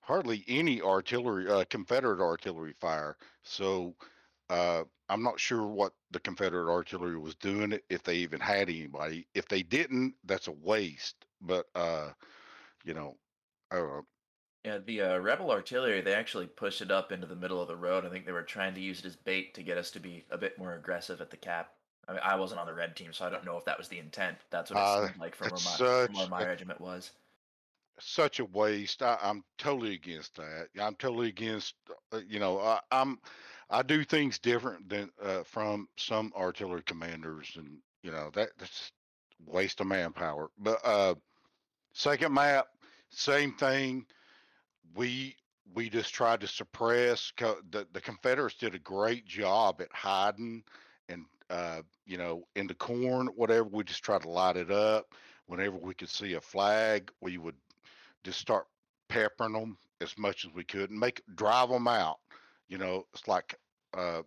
hardly 0.00 0.44
any 0.48 0.80
artillery 0.82 1.48
uh 1.50 1.64
Confederate 1.70 2.20
artillery 2.20 2.74
fire. 2.80 3.16
So 3.42 3.94
uh 4.50 4.84
I'm 5.08 5.22
not 5.22 5.40
sure 5.40 5.66
what 5.66 5.92
the 6.10 6.20
Confederate 6.20 6.72
artillery 6.72 7.18
was 7.18 7.34
doing 7.36 7.78
if 7.90 8.02
they 8.02 8.16
even 8.16 8.40
had 8.40 8.68
anybody. 8.68 9.26
If 9.34 9.48
they 9.48 9.62
didn't, 9.62 10.14
that's 10.24 10.48
a 10.48 10.52
waste. 10.52 11.16
But 11.40 11.66
uh 11.74 12.10
you 12.84 12.94
know, 12.94 13.16
I 13.70 13.76
don't. 13.76 14.06
Yeah, 14.64 14.78
the 14.78 15.00
uh, 15.02 15.18
rebel 15.18 15.50
artillery 15.50 16.00
they 16.00 16.14
actually 16.14 16.46
pushed 16.46 16.80
it 16.82 16.90
up 16.90 17.12
into 17.12 17.26
the 17.26 17.36
middle 17.36 17.60
of 17.60 17.68
the 17.68 17.76
road. 17.76 18.04
I 18.04 18.10
think 18.10 18.26
they 18.26 18.32
were 18.32 18.42
trying 18.42 18.74
to 18.74 18.80
use 18.80 19.00
it 19.00 19.06
as 19.06 19.16
bait 19.16 19.54
to 19.54 19.62
get 19.62 19.78
us 19.78 19.90
to 19.92 20.00
be 20.00 20.24
a 20.30 20.38
bit 20.38 20.58
more 20.58 20.74
aggressive 20.74 21.20
at 21.20 21.30
the 21.30 21.36
cap. 21.36 21.74
I 22.08 22.12
mean, 22.12 22.20
I 22.22 22.36
wasn't 22.36 22.60
on 22.60 22.66
the 22.66 22.74
red 22.74 22.96
team, 22.96 23.12
so 23.12 23.26
I 23.26 23.30
don't 23.30 23.44
know 23.44 23.56
if 23.56 23.64
that 23.64 23.78
was 23.78 23.88
the 23.88 23.98
intent. 23.98 24.38
That's 24.50 24.70
what 24.70 24.78
it 24.78 24.86
Uh, 24.86 24.88
seemed 24.88 25.16
like 25.18 25.34
from 25.34 25.50
where, 25.50 25.60
my, 25.60 25.80
from 26.00 26.14
where 26.14 26.26
my 26.26 26.42
regiment 26.42 26.80
was. 26.80 27.12
such 28.00 28.40
a 28.40 28.44
waste. 28.44 29.02
I, 29.02 29.18
I'm 29.22 29.44
totally 29.58 29.94
against 29.94 30.36
that. 30.36 30.68
I'm 30.80 30.94
totally 30.96 31.28
against. 31.28 31.74
Uh, 32.12 32.20
you 32.26 32.38
know, 32.40 32.58
I, 32.60 32.80
I'm 32.90 33.18
I 33.70 33.82
do 33.82 34.04
things 34.04 34.38
different 34.38 34.88
than 34.88 35.10
uh, 35.20 35.44
from 35.44 35.88
some 35.96 36.32
artillery 36.36 36.82
commanders, 36.82 37.52
and 37.56 37.78
you 38.02 38.10
know 38.10 38.30
that 38.34 38.50
that's 38.58 38.92
waste 39.46 39.80
of 39.80 39.86
manpower. 39.86 40.50
But 40.58 40.80
uh, 40.84 41.14
Second 41.94 42.34
map, 42.34 42.68
same 43.10 43.54
thing. 43.54 44.06
We 44.94 45.36
we 45.74 45.88
just 45.90 46.14
tried 46.14 46.40
to 46.40 46.46
suppress. 46.48 47.30
co- 47.32 47.60
The 47.70 47.86
the 47.92 48.00
Confederates 48.00 48.56
did 48.56 48.74
a 48.74 48.78
great 48.78 49.26
job 49.26 49.80
at 49.80 49.92
hiding 49.92 50.64
and 51.08 51.26
uh, 51.50 51.82
you 52.06 52.16
know 52.18 52.44
in 52.56 52.66
the 52.66 52.74
corn, 52.74 53.28
whatever. 53.36 53.64
We 53.64 53.84
just 53.84 54.04
try 54.04 54.18
to 54.18 54.28
light 54.28 54.56
it 54.56 54.70
up. 54.70 55.06
Whenever 55.46 55.76
we 55.76 55.94
could 55.94 56.08
see 56.08 56.34
a 56.34 56.40
flag, 56.40 57.10
we 57.20 57.38
would 57.38 57.56
just 58.24 58.40
start 58.40 58.66
peppering 59.08 59.52
them 59.52 59.76
as 60.00 60.16
much 60.18 60.44
as 60.44 60.52
we 60.54 60.64
could 60.64 60.90
and 60.90 60.98
make 60.98 61.22
drive 61.34 61.68
them 61.68 61.88
out. 61.88 62.18
You 62.68 62.78
know, 62.78 63.06
it's 63.12 63.28
like 63.28 63.58
uh, 63.96 64.22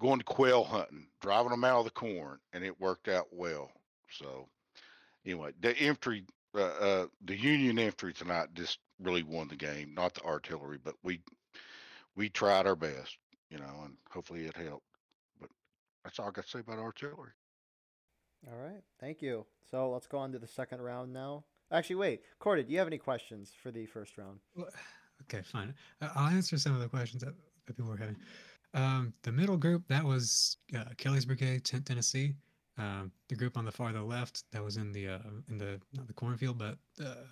going 0.00 0.18
to 0.18 0.24
quail 0.24 0.64
hunting, 0.64 1.06
driving 1.20 1.50
them 1.50 1.64
out 1.64 1.80
of 1.80 1.84
the 1.84 1.90
corn, 1.90 2.38
and 2.52 2.64
it 2.64 2.80
worked 2.80 3.08
out 3.08 3.26
well. 3.32 3.70
So 4.10 4.48
anyway, 5.24 5.52
the 5.60 5.76
infantry, 5.76 6.24
uh, 6.54 6.62
uh, 6.62 7.06
the 7.24 7.36
Union 7.36 7.78
infantry 7.78 8.12
tonight 8.12 8.48
just 8.54 8.78
really 9.00 9.22
won 9.22 9.48
the 9.48 9.56
game, 9.56 9.94
not 9.94 10.14
the 10.14 10.22
artillery, 10.22 10.78
but 10.82 10.94
we 11.02 11.20
we 12.16 12.28
tried 12.28 12.66
our 12.66 12.76
best, 12.76 13.16
you 13.50 13.58
know, 13.58 13.82
and 13.84 13.96
hopefully 14.10 14.46
it 14.46 14.56
helped. 14.56 14.87
But 16.08 16.12
that's 16.12 16.20
all 16.20 16.28
I 16.28 16.30
got 16.30 16.44
to 16.44 16.50
say 16.50 16.60
about 16.60 16.78
artillery. 16.78 17.32
All 18.50 18.56
right, 18.58 18.80
thank 18.98 19.20
you. 19.20 19.44
So 19.70 19.90
let's 19.90 20.06
go 20.06 20.16
on 20.16 20.32
to 20.32 20.38
the 20.38 20.46
second 20.46 20.80
round 20.80 21.12
now. 21.12 21.44
Actually, 21.70 21.96
wait, 21.96 22.22
Cordy, 22.38 22.62
do 22.62 22.72
you 22.72 22.78
have 22.78 22.86
any 22.86 22.96
questions 22.96 23.52
for 23.62 23.70
the 23.70 23.84
first 23.84 24.16
round? 24.16 24.38
Well, 24.56 24.68
Okay, 25.24 25.42
fine. 25.42 25.74
I- 26.00 26.10
I'll 26.14 26.30
answer 26.30 26.56
some 26.56 26.74
of 26.74 26.80
the 26.80 26.88
questions 26.88 27.22
that, 27.22 27.34
that 27.66 27.76
people 27.76 27.90
were 27.90 27.96
having. 27.98 28.16
Um, 28.72 29.12
the 29.22 29.32
middle 29.32 29.56
group 29.58 29.82
that 29.88 30.02
was 30.02 30.56
uh, 30.74 30.84
Kelly's 30.96 31.26
Brigade, 31.26 31.64
10th 31.64 31.84
Tennessee. 31.84 32.34
Um, 32.78 33.10
the 33.28 33.34
group 33.34 33.58
on 33.58 33.64
the 33.66 33.72
farther 33.72 34.00
left 34.00 34.44
that 34.52 34.62
was 34.64 34.76
in 34.78 34.92
the 34.92 35.08
uh, 35.08 35.18
in 35.48 35.58
the 35.58 35.80
not 35.94 36.06
the 36.06 36.12
cornfield 36.14 36.58
but 36.58 36.78
uh, 37.04 37.24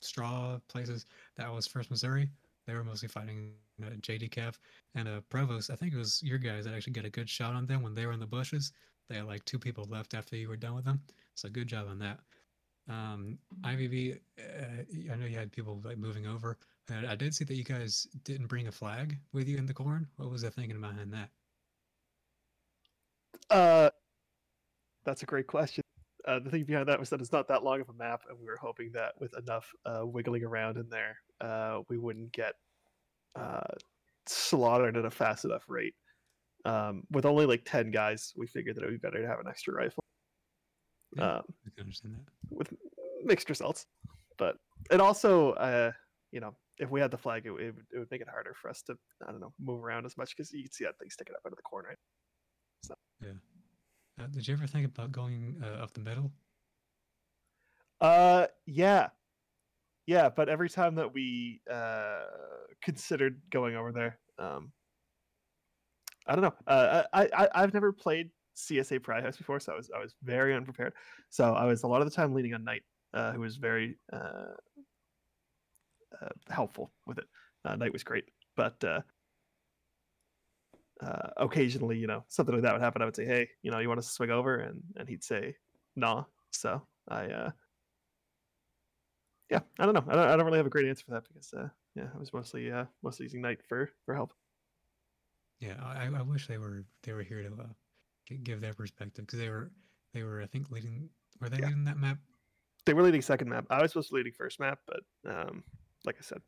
straw 0.00 0.58
places 0.68 1.06
that 1.36 1.50
was 1.50 1.66
First 1.68 1.88
Missouri. 1.90 2.28
They 2.66 2.74
were 2.74 2.82
mostly 2.84 3.08
fighting 3.08 3.52
uh, 3.84 3.90
JD 4.00 4.54
and 4.94 5.08
uh, 5.08 5.20
Provost. 5.28 5.70
I 5.70 5.76
think 5.76 5.92
it 5.92 5.98
was 5.98 6.22
your 6.22 6.38
guys 6.38 6.64
that 6.64 6.74
actually 6.74 6.94
got 6.94 7.04
a 7.04 7.10
good 7.10 7.28
shot 7.28 7.54
on 7.54 7.66
them 7.66 7.82
when 7.82 7.94
they 7.94 8.06
were 8.06 8.12
in 8.12 8.20
the 8.20 8.26
bushes. 8.26 8.72
They 9.08 9.16
had 9.16 9.26
like 9.26 9.44
two 9.44 9.58
people 9.58 9.86
left 9.88 10.14
after 10.14 10.36
you 10.36 10.48
were 10.48 10.56
done 10.56 10.74
with 10.74 10.84
them, 10.84 11.00
so 11.34 11.48
good 11.48 11.68
job 11.68 11.88
on 11.88 11.98
that. 11.98 12.18
Um, 12.88 13.38
IVB, 13.62 14.18
uh, 14.38 15.12
I 15.12 15.16
know 15.16 15.26
you 15.26 15.36
had 15.36 15.52
people 15.52 15.80
like 15.84 15.98
moving 15.98 16.26
over. 16.26 16.58
And 16.88 17.06
I 17.06 17.14
did 17.14 17.34
see 17.34 17.44
that 17.44 17.54
you 17.54 17.64
guys 17.64 18.06
didn't 18.24 18.48
bring 18.48 18.66
a 18.66 18.72
flag 18.72 19.16
with 19.32 19.48
you 19.48 19.56
in 19.56 19.66
the 19.66 19.74
corn. 19.74 20.06
What 20.16 20.30
was 20.30 20.42
the 20.42 20.50
thinking 20.50 20.80
behind 20.80 21.12
that? 21.12 21.28
Uh, 23.50 23.90
that's 25.04 25.22
a 25.22 25.26
great 25.26 25.46
question. 25.46 25.82
Uh, 26.26 26.38
the 26.38 26.50
thing 26.50 26.64
behind 26.64 26.88
that 26.88 26.98
was 26.98 27.10
that 27.10 27.20
it's 27.20 27.32
not 27.32 27.48
that 27.48 27.64
long 27.64 27.80
of 27.80 27.88
a 27.88 27.92
map, 27.94 28.22
and 28.28 28.38
we 28.38 28.46
were 28.46 28.58
hoping 28.60 28.90
that 28.92 29.12
with 29.20 29.36
enough 29.36 29.72
uh, 29.86 30.06
wiggling 30.06 30.44
around 30.44 30.76
in 30.76 30.88
there, 30.88 31.16
uh, 31.40 31.80
we 31.88 31.98
wouldn't 31.98 32.32
get 32.32 32.54
uh, 33.34 33.74
slaughtered 34.26 34.96
at 34.96 35.04
a 35.04 35.10
fast 35.10 35.44
enough 35.44 35.64
rate. 35.68 35.94
Um, 36.64 37.02
with 37.10 37.26
only 37.26 37.46
like 37.46 37.62
ten 37.64 37.90
guys, 37.90 38.32
we 38.36 38.46
figured 38.46 38.76
that 38.76 38.82
it 38.84 38.86
would 38.86 39.00
be 39.00 39.08
better 39.08 39.20
to 39.20 39.26
have 39.28 39.40
an 39.40 39.48
extra 39.48 39.74
rifle. 39.74 40.04
Yeah. 41.16 41.36
Um, 41.38 41.42
I 41.66 41.70
can 41.74 41.80
understand 41.84 42.14
that. 42.14 42.24
with 42.50 42.72
mixed 43.24 43.48
results, 43.50 43.86
but 44.38 44.56
it 44.90 45.00
also, 45.00 45.52
uh, 45.52 45.92
you 46.30 46.40
know, 46.40 46.54
if 46.78 46.90
we 46.90 47.00
had 47.00 47.10
the 47.10 47.18
flag, 47.18 47.44
it, 47.46 47.50
it, 47.50 47.52
would- 47.74 47.86
it 47.92 47.98
would 47.98 48.10
make 48.10 48.20
it 48.20 48.28
harder 48.28 48.54
for 48.54 48.70
us 48.70 48.82
to, 48.82 48.94
I 49.26 49.30
don't 49.32 49.40
know, 49.40 49.52
move 49.60 49.82
around 49.84 50.06
as 50.06 50.16
much 50.16 50.34
because 50.36 50.52
you 50.52 50.62
can 50.62 50.72
see 50.72 50.84
that 50.84 50.98
thing 50.98 51.10
sticking 51.10 51.34
up 51.34 51.42
out 51.44 51.52
of 51.52 51.56
the 51.56 51.62
corner. 51.62 51.96
So 52.84 52.94
Yeah. 53.20 53.32
Uh, 54.20 54.26
did 54.28 54.46
you 54.46 54.54
ever 54.54 54.66
think 54.66 54.86
about 54.86 55.10
going 55.12 55.60
uh, 55.62 55.82
up 55.82 55.92
the 55.94 56.00
middle? 56.00 56.30
Uh, 58.00 58.46
yeah, 58.66 59.08
yeah. 60.06 60.28
But 60.28 60.48
every 60.48 60.68
time 60.68 60.94
that 60.96 61.12
we 61.12 61.60
uh 61.70 62.22
considered 62.82 63.40
going 63.50 63.76
over 63.76 63.92
there, 63.92 64.18
um, 64.38 64.72
I 66.26 66.34
don't 66.34 66.42
know. 66.42 66.54
Uh, 66.66 67.02
I, 67.12 67.28
I 67.36 67.48
I've 67.54 67.74
never 67.74 67.92
played 67.92 68.30
CSA 68.56 69.02
Pry 69.02 69.20
House 69.20 69.36
before, 69.36 69.60
so 69.60 69.72
I 69.72 69.76
was 69.76 69.90
I 69.94 69.98
was 69.98 70.14
very 70.22 70.54
unprepared. 70.54 70.92
So 71.30 71.52
I 71.52 71.64
was 71.64 71.82
a 71.82 71.86
lot 71.86 72.02
of 72.02 72.08
the 72.08 72.14
time 72.14 72.34
leaning 72.34 72.54
on 72.54 72.64
Knight, 72.64 72.82
uh, 73.14 73.32
who 73.32 73.40
was 73.40 73.56
very 73.56 73.96
uh, 74.12 74.54
uh 76.20 76.28
helpful 76.50 76.92
with 77.06 77.18
it. 77.18 77.26
Uh, 77.64 77.76
Knight 77.76 77.92
was 77.92 78.04
great, 78.04 78.24
but 78.56 78.82
uh, 78.84 79.00
uh, 81.02 81.30
occasionally, 81.36 81.98
you 81.98 82.06
know, 82.06 82.24
something 82.28 82.54
like 82.54 82.62
that 82.62 82.72
would 82.72 82.82
happen. 82.82 83.02
I 83.02 83.04
would 83.04 83.16
say, 83.16 83.24
"Hey, 83.24 83.48
you 83.62 83.70
know, 83.70 83.78
you 83.78 83.88
want 83.88 84.00
to 84.00 84.06
swing 84.06 84.30
over?" 84.30 84.58
and 84.58 84.82
and 84.96 85.08
he'd 85.08 85.24
say, 85.24 85.56
"Nah." 85.96 86.24
So 86.50 86.82
I 87.08 87.26
uh, 87.26 87.50
yeah, 89.50 89.60
I 89.78 89.84
don't 89.84 89.94
know. 89.94 90.04
I 90.08 90.14
don't, 90.14 90.28
I 90.28 90.36
don't 90.36 90.46
really 90.46 90.58
have 90.58 90.66
a 90.66 90.70
great 90.70 90.86
answer 90.88 91.04
for 91.04 91.12
that 91.12 91.24
because 91.28 91.52
uh, 91.52 91.68
yeah, 91.94 92.08
I 92.14 92.18
was 92.18 92.32
mostly 92.32 92.70
uh, 92.70 92.86
mostly 93.02 93.24
using 93.24 93.42
Knight 93.42 93.60
for 93.68 93.90
for 94.04 94.14
help. 94.14 94.32
Yeah, 95.60 95.76
I, 95.82 96.06
I 96.06 96.22
wish 96.22 96.48
they 96.48 96.58
were 96.58 96.84
they 97.02 97.12
were 97.12 97.22
here 97.22 97.42
to 97.42 97.48
uh, 97.62 98.34
give 98.42 98.60
their 98.60 98.74
perspective 98.74 99.26
because 99.26 99.38
they 99.38 99.48
were 99.48 99.70
they 100.12 100.22
were 100.22 100.42
I 100.42 100.46
think 100.46 100.70
leading 100.70 101.08
were 101.40 101.48
they 101.48 101.58
Yeah. 101.58 101.66
leading 101.66 101.84
that 101.84 101.98
map? 101.98 102.18
They 102.84 102.94
were 102.94 103.02
leading 103.02 103.22
second 103.22 103.48
map. 103.48 103.66
I 103.70 103.80
was 103.80 103.92
supposed 103.92 104.08
to 104.08 104.14
be 104.14 104.18
leading 104.18 104.32
first 104.32 104.58
map, 104.58 104.80
but 104.86 105.00
um, 105.30 105.62
like 106.04 106.16
I 106.18 106.22
said, 106.22 106.42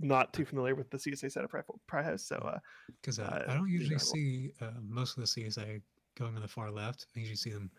not 0.00 0.32
too 0.32 0.44
familiar 0.44 0.74
with 0.74 0.90
the 0.90 0.98
CSA 0.98 1.30
set 1.30 1.44
of 1.44 1.50
Pri, 1.50 1.62
Pri 1.86 2.16
So 2.16 2.36
uh, 2.36 2.58
Because 3.00 3.20
uh, 3.20 3.22
Uh, 3.46 3.50
I 3.52 3.54
don't 3.54 3.68
usually 3.70 3.98
see 3.98 4.52
uh, 4.60 4.72
most 4.82 5.16
of 5.16 5.22
the 5.22 5.26
CSA 5.28 5.80
going 6.18 6.34
on 6.34 6.42
the 6.42 6.48
far 6.48 6.70
left. 6.70 7.06
I 7.16 7.20
usually 7.20 7.36
see 7.36 7.50
them 7.50 7.70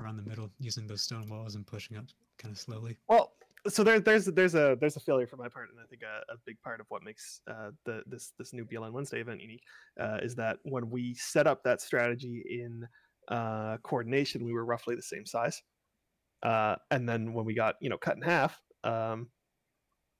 around 0.00 0.16
the 0.16 0.22
middle 0.22 0.50
using 0.58 0.86
those 0.86 1.02
stone 1.02 1.28
walls 1.28 1.54
and 1.54 1.66
pushing 1.66 1.96
up 1.96 2.06
kind 2.38 2.52
of 2.52 2.58
slowly. 2.58 2.96
well, 3.08 3.27
so 3.66 3.82
there, 3.82 4.00
there's 4.00 4.26
there's 4.26 4.54
a 4.54 4.76
there's 4.80 4.96
a 4.96 5.00
failure 5.00 5.26
for 5.26 5.36
my 5.36 5.48
part, 5.48 5.68
and 5.70 5.78
I 5.80 5.86
think 5.86 6.02
a, 6.02 6.32
a 6.32 6.36
big 6.46 6.60
part 6.62 6.80
of 6.80 6.86
what 6.88 7.02
makes 7.02 7.40
uh, 7.50 7.70
the 7.84 8.02
this 8.06 8.32
this 8.38 8.52
new 8.52 8.64
BLN 8.64 8.92
Wednesday 8.92 9.20
event 9.20 9.40
unique 9.40 9.62
uh, 10.00 10.18
is 10.22 10.34
that 10.36 10.58
when 10.62 10.88
we 10.90 11.14
set 11.14 11.46
up 11.46 11.62
that 11.64 11.80
strategy 11.80 12.42
in 12.48 12.86
uh, 13.28 13.78
coordination, 13.82 14.44
we 14.44 14.52
were 14.52 14.64
roughly 14.64 14.94
the 14.94 15.02
same 15.02 15.26
size, 15.26 15.62
uh, 16.42 16.76
and 16.90 17.08
then 17.08 17.32
when 17.32 17.44
we 17.44 17.54
got 17.54 17.74
you 17.80 17.88
know 17.88 17.98
cut 17.98 18.16
in 18.16 18.22
half, 18.22 18.60
um, 18.84 19.28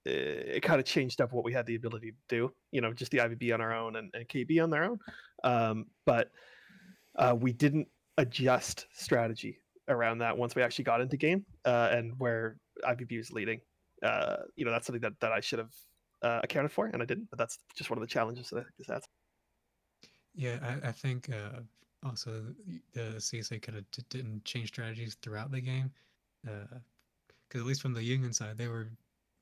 it, 0.04 0.56
it 0.56 0.62
kind 0.62 0.80
of 0.80 0.86
changed 0.86 1.20
up 1.20 1.32
what 1.32 1.44
we 1.44 1.52
had 1.52 1.66
the 1.66 1.76
ability 1.76 2.10
to 2.10 2.16
do. 2.28 2.52
You 2.72 2.80
know, 2.80 2.92
just 2.92 3.12
the 3.12 3.18
IVB 3.18 3.54
on 3.54 3.60
our 3.60 3.74
own 3.74 3.96
and, 3.96 4.10
and 4.14 4.28
KB 4.28 4.62
on 4.62 4.70
their 4.70 4.84
own, 4.84 4.98
um, 5.44 5.86
but 6.06 6.30
uh, 7.16 7.36
we 7.38 7.52
didn't 7.52 7.88
adjust 8.16 8.86
strategy 8.92 9.60
around 9.88 10.18
that 10.18 10.36
once 10.36 10.54
we 10.54 10.62
actually 10.62 10.84
got 10.84 11.00
into 11.00 11.16
game 11.16 11.44
uh, 11.64 11.88
and 11.92 12.12
where 12.18 12.56
IVB 12.84 13.18
was 13.18 13.32
leading. 13.32 13.60
Uh, 14.02 14.36
you 14.56 14.64
know, 14.64 14.70
that's 14.70 14.86
something 14.86 15.02
that, 15.02 15.18
that 15.20 15.32
I 15.32 15.40
should 15.40 15.58
have 15.58 15.72
uh, 16.22 16.40
accounted 16.42 16.72
for, 16.72 16.86
and 16.86 17.02
I 17.02 17.04
didn't. 17.04 17.28
But 17.30 17.38
that's 17.38 17.58
just 17.76 17.90
one 17.90 17.98
of 17.98 18.02
the 18.02 18.06
challenges 18.06 18.50
that 18.50 18.58
I 18.58 18.62
think 18.62 18.88
this. 18.88 19.08
Yeah, 20.34 20.58
I, 20.62 20.88
I 20.88 20.92
think 20.92 21.30
uh, 21.30 21.60
also 22.04 22.44
the 22.92 23.16
CSA 23.16 23.60
kind 23.60 23.78
of 23.78 23.84
didn't 24.08 24.44
change 24.44 24.68
strategies 24.68 25.16
throughout 25.20 25.50
the 25.50 25.60
game, 25.60 25.90
because 26.42 27.60
at 27.60 27.66
least 27.66 27.82
from 27.82 27.94
the 27.94 28.02
Union 28.02 28.32
side, 28.32 28.56
they 28.56 28.68
were 28.68 28.88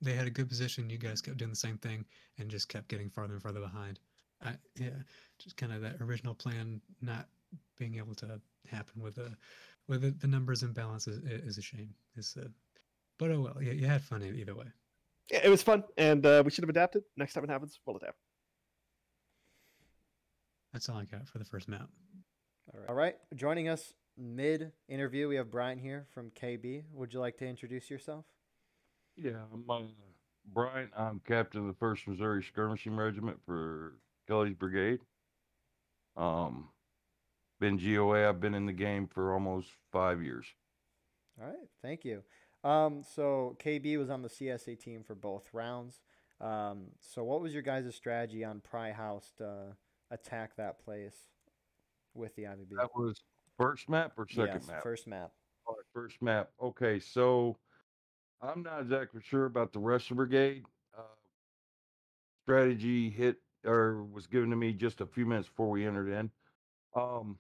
they 0.01 0.13
had 0.13 0.27
a 0.27 0.31
good 0.31 0.49
position. 0.49 0.91
You 0.91 0.99
guys 0.99 1.21
kept 1.21 1.39
doing 1.39 1.51
the 1.51 1.57
same 1.57 1.79
thing 1.79 2.05
and 2.39 2.51
just 2.51 2.69
kept 2.69 2.89
getting 2.89 3.11
farther 3.11 3.35
and 3.35 3.43
farther 3.43 3.61
behind. 3.61 3.99
I, 4.43 4.53
yeah, 4.79 4.91
just 5.39 5.57
kind 5.57 5.73
of 5.73 5.81
that 5.83 5.97
original 6.01 6.35
plan 6.35 6.81
not 7.01 7.27
being 7.79 7.97
able 7.97 8.15
to 8.17 8.41
happen 8.71 9.03
with 9.03 9.17
the 9.17 9.35
with 9.89 10.03
the, 10.03 10.11
the 10.11 10.27
numbers 10.27 10.63
imbalance 10.63 11.07
is, 11.07 11.19
is 11.25 11.59
a 11.59 11.63
shame. 11.63 11.95
It's 12.17 12.37
uh, 12.37 12.49
but 13.19 13.31
oh 13.31 13.41
well, 13.41 13.63
yeah, 13.63 13.73
you 13.73 13.87
had 13.87 14.03
fun 14.03 14.23
e- 14.23 14.41
either 14.41 14.55
way. 14.55 14.67
Yeah, 15.31 15.41
it 15.43 15.49
was 15.49 15.63
fun, 15.63 15.85
and 15.97 16.25
uh, 16.25 16.43
we 16.45 16.51
should 16.51 16.63
have 16.63 16.71
adapted. 16.71 17.03
Next 17.17 17.33
time 17.33 17.45
it 17.45 17.51
happens, 17.51 17.79
we'll 17.85 17.97
adapt. 17.97 18.19
That's 20.73 20.89
all 20.89 20.99
I 20.99 21.05
got 21.05 21.27
for 21.29 21.39
the 21.39 21.45
first 21.45 21.69
map. 21.69 21.89
All 22.73 22.81
right. 22.81 22.89
All 22.89 22.95
right. 22.95 23.17
Joining 23.35 23.69
us 23.69 23.95
mid 24.19 24.73
interview, 24.89 25.29
we 25.29 25.37
have 25.37 25.51
Brian 25.51 25.79
here 25.79 26.07
from 26.13 26.31
KB. 26.31 26.85
Would 26.93 27.15
you 27.15 27.21
like 27.21 27.39
to 27.39 27.47
introduce 27.47 27.91
yourself? 27.91 28.25
Yeah, 29.17 29.45
I'm 29.53 29.65
uh, 29.69 29.81
Brian. 30.53 30.91
I'm 30.97 31.21
captain 31.27 31.63
of 31.63 31.67
the 31.67 31.75
First 31.75 32.07
Missouri 32.07 32.43
Skirmishing 32.43 32.95
Regiment 32.95 33.39
for 33.47 33.95
Kelly's 34.29 34.55
Brigade. 34.55 35.01
Um, 36.17 36.69
been 37.59 37.79
GOA. 37.79 38.29
I've 38.29 38.41
been 38.41 38.55
in 38.55 38.67
the 38.67 38.73
game 38.73 39.09
for 39.09 39.33
almost 39.33 39.69
five 39.93 40.23
years. 40.23 40.47
All 41.41 41.47
right. 41.47 41.57
Thank 41.83 42.05
you. 42.05 42.23
Um, 42.67 43.05
so 43.15 43.57
KB 43.63 43.97
was 43.97 44.11
on 44.11 44.23
the 44.23 44.29
CSA 44.29 44.77
team 44.81 45.05
for 45.05 45.15
both 45.15 45.45
rounds. 45.53 46.01
Um, 46.41 46.87
so 47.01 47.23
what 47.23 47.41
was 47.41 47.53
your 47.53 47.63
guys' 47.63 47.95
strategy 47.95 48.45
on 48.45 48.61
Pry 48.61 48.91
House 48.91 49.33
to 49.39 49.77
attack 50.11 50.57
that 50.57 50.85
place 50.85 51.15
with 52.13 52.35
the 52.35 52.43
IVB? 52.43 52.71
That 52.77 52.91
was 52.97 53.23
first 53.57 53.89
map 53.89 54.15
or 54.17 54.27
second 54.29 54.63
yes, 54.63 54.67
map? 54.67 54.83
first 54.83 55.07
map. 55.07 55.31
Right, 55.69 55.77
first 55.95 56.21
map. 56.21 56.51
Okay, 56.61 56.99
so 56.99 57.57
I'm 58.43 58.65
not 58.65 58.81
exactly 58.81 59.21
sure 59.25 59.45
about 59.45 59.73
the 59.73 59.79
rest 59.79 60.11
of 60.11 60.17
the 60.17 60.27
brigade. 60.27 60.65
Uh, 60.99 61.03
strategy 62.43 63.11
hit 63.11 63.37
or 63.65 64.03
was 64.03 64.27
given 64.27 64.51
to 64.51 64.57
me 64.57 64.73
just 64.73 65.01
a 65.01 65.07
few 65.07 65.25
minutes 65.25 65.49
before 65.49 65.71
we 65.71 65.87
entered 65.87 66.09
in. 66.09 66.31
Um, 67.01 67.39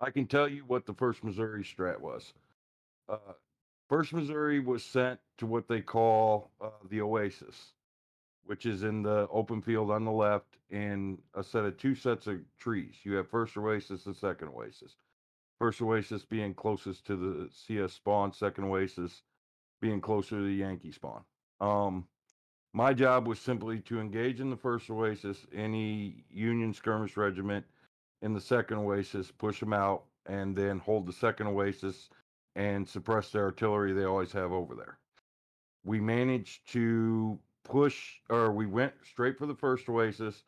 I 0.00 0.10
can 0.10 0.26
tell 0.26 0.48
you 0.48 0.62
what 0.68 0.86
the 0.86 0.94
first 0.94 1.24
Missouri 1.24 1.64
strat 1.64 2.00
was. 2.00 2.32
Uh, 3.08 3.32
First 3.90 4.12
Missouri 4.12 4.60
was 4.60 4.84
sent 4.84 5.18
to 5.38 5.46
what 5.46 5.66
they 5.66 5.80
call 5.80 6.52
uh, 6.60 6.68
the 6.88 7.00
Oasis, 7.00 7.72
which 8.44 8.64
is 8.64 8.84
in 8.84 9.02
the 9.02 9.26
open 9.32 9.60
field 9.60 9.90
on 9.90 10.04
the 10.04 10.12
left 10.12 10.58
in 10.70 11.18
a 11.34 11.42
set 11.42 11.64
of 11.64 11.76
two 11.76 11.96
sets 11.96 12.28
of 12.28 12.38
trees. 12.56 12.94
You 13.02 13.14
have 13.14 13.28
First 13.28 13.56
Oasis 13.56 14.06
and 14.06 14.14
Second 14.14 14.50
Oasis. 14.50 14.94
First 15.58 15.82
Oasis 15.82 16.24
being 16.24 16.54
closest 16.54 17.04
to 17.06 17.16
the 17.16 17.50
CS 17.52 17.94
spawn, 17.94 18.32
Second 18.32 18.66
Oasis 18.66 19.22
being 19.80 20.00
closer 20.00 20.36
to 20.36 20.44
the 20.44 20.54
Yankee 20.54 20.92
spawn. 20.92 21.24
Um, 21.60 22.06
my 22.72 22.94
job 22.94 23.26
was 23.26 23.40
simply 23.40 23.80
to 23.80 23.98
engage 23.98 24.38
in 24.38 24.50
the 24.50 24.56
First 24.56 24.88
Oasis, 24.88 25.48
any 25.52 26.22
Union 26.30 26.72
skirmish 26.72 27.16
regiment 27.16 27.66
in 28.22 28.34
the 28.34 28.40
Second 28.40 28.78
Oasis, 28.78 29.32
push 29.32 29.58
them 29.58 29.72
out, 29.72 30.04
and 30.26 30.54
then 30.54 30.78
hold 30.78 31.06
the 31.06 31.12
Second 31.12 31.48
Oasis 31.48 32.08
and 32.56 32.88
suppress 32.88 33.30
the 33.30 33.38
artillery 33.38 33.92
they 33.92 34.04
always 34.04 34.32
have 34.32 34.52
over 34.52 34.74
there. 34.74 34.98
We 35.84 36.00
managed 36.00 36.70
to 36.72 37.38
push, 37.64 38.14
or 38.28 38.52
we 38.52 38.66
went 38.66 38.92
straight 39.04 39.38
for 39.38 39.46
the 39.46 39.54
first 39.54 39.88
Oasis. 39.88 40.42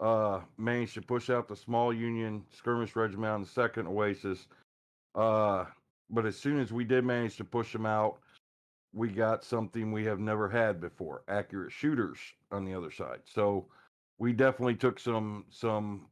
Uh, 0.00 0.40
managed 0.56 0.94
to 0.94 1.02
push 1.02 1.28
out 1.28 1.48
the 1.48 1.56
small 1.56 1.92
Union 1.92 2.44
skirmish 2.56 2.94
regiment 2.94 3.32
on 3.32 3.40
the 3.42 3.48
second 3.48 3.88
Oasis. 3.88 4.46
Uh, 5.14 5.64
but 6.10 6.24
as 6.24 6.36
soon 6.36 6.60
as 6.60 6.72
we 6.72 6.84
did 6.84 7.04
manage 7.04 7.36
to 7.36 7.44
push 7.44 7.72
them 7.72 7.86
out, 7.86 8.18
we 8.92 9.08
got 9.08 9.44
something 9.44 9.90
we 9.90 10.04
have 10.04 10.20
never 10.20 10.48
had 10.48 10.80
before: 10.80 11.22
accurate 11.28 11.72
shooters 11.72 12.18
on 12.52 12.64
the 12.64 12.74
other 12.74 12.90
side. 12.90 13.20
So 13.24 13.66
we 14.18 14.32
definitely 14.32 14.76
took 14.76 14.98
some 14.98 15.44
some 15.50 16.06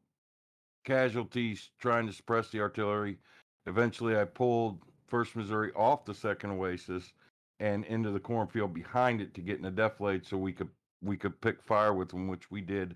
casualties 0.85 1.71
trying 1.78 2.06
to 2.06 2.12
suppress 2.12 2.50
the 2.50 2.61
artillery. 2.61 3.18
Eventually, 3.66 4.16
I 4.16 4.25
pulled 4.25 4.80
First 5.07 5.37
Missouri 5.37 5.73
off 5.75 6.05
the 6.05 6.15
second 6.15 6.51
Oasis 6.51 7.13
and 7.61 7.85
into 7.85 8.11
the 8.11 8.21
cornfield 8.21 8.75
behind 8.75 9.21
it 9.21 9.35
to 9.35 9.41
get 9.41 9.59
in 9.59 9.65
a 9.65 9.73
defilade 9.73 10.27
so 10.27 10.37
we 10.37 10.53
could 10.53 10.69
we 11.03 11.17
could 11.17 11.41
pick 11.41 11.63
fire 11.63 11.93
with 11.93 12.09
them, 12.09 12.29
which 12.29 12.51
we 12.51 12.61
did 12.61 12.95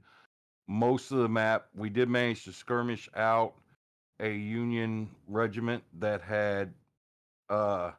most 0.68 1.10
of 1.10 1.18
the 1.18 1.28
map. 1.28 1.66
We 1.74 1.90
did 1.90 2.08
manage 2.08 2.44
to 2.44 2.52
skirmish 2.52 3.08
out 3.16 3.54
a 4.20 4.30
Union 4.30 5.10
regiment 5.26 5.82
that 5.98 6.20
had, 6.22 6.72
uh, 7.48 7.92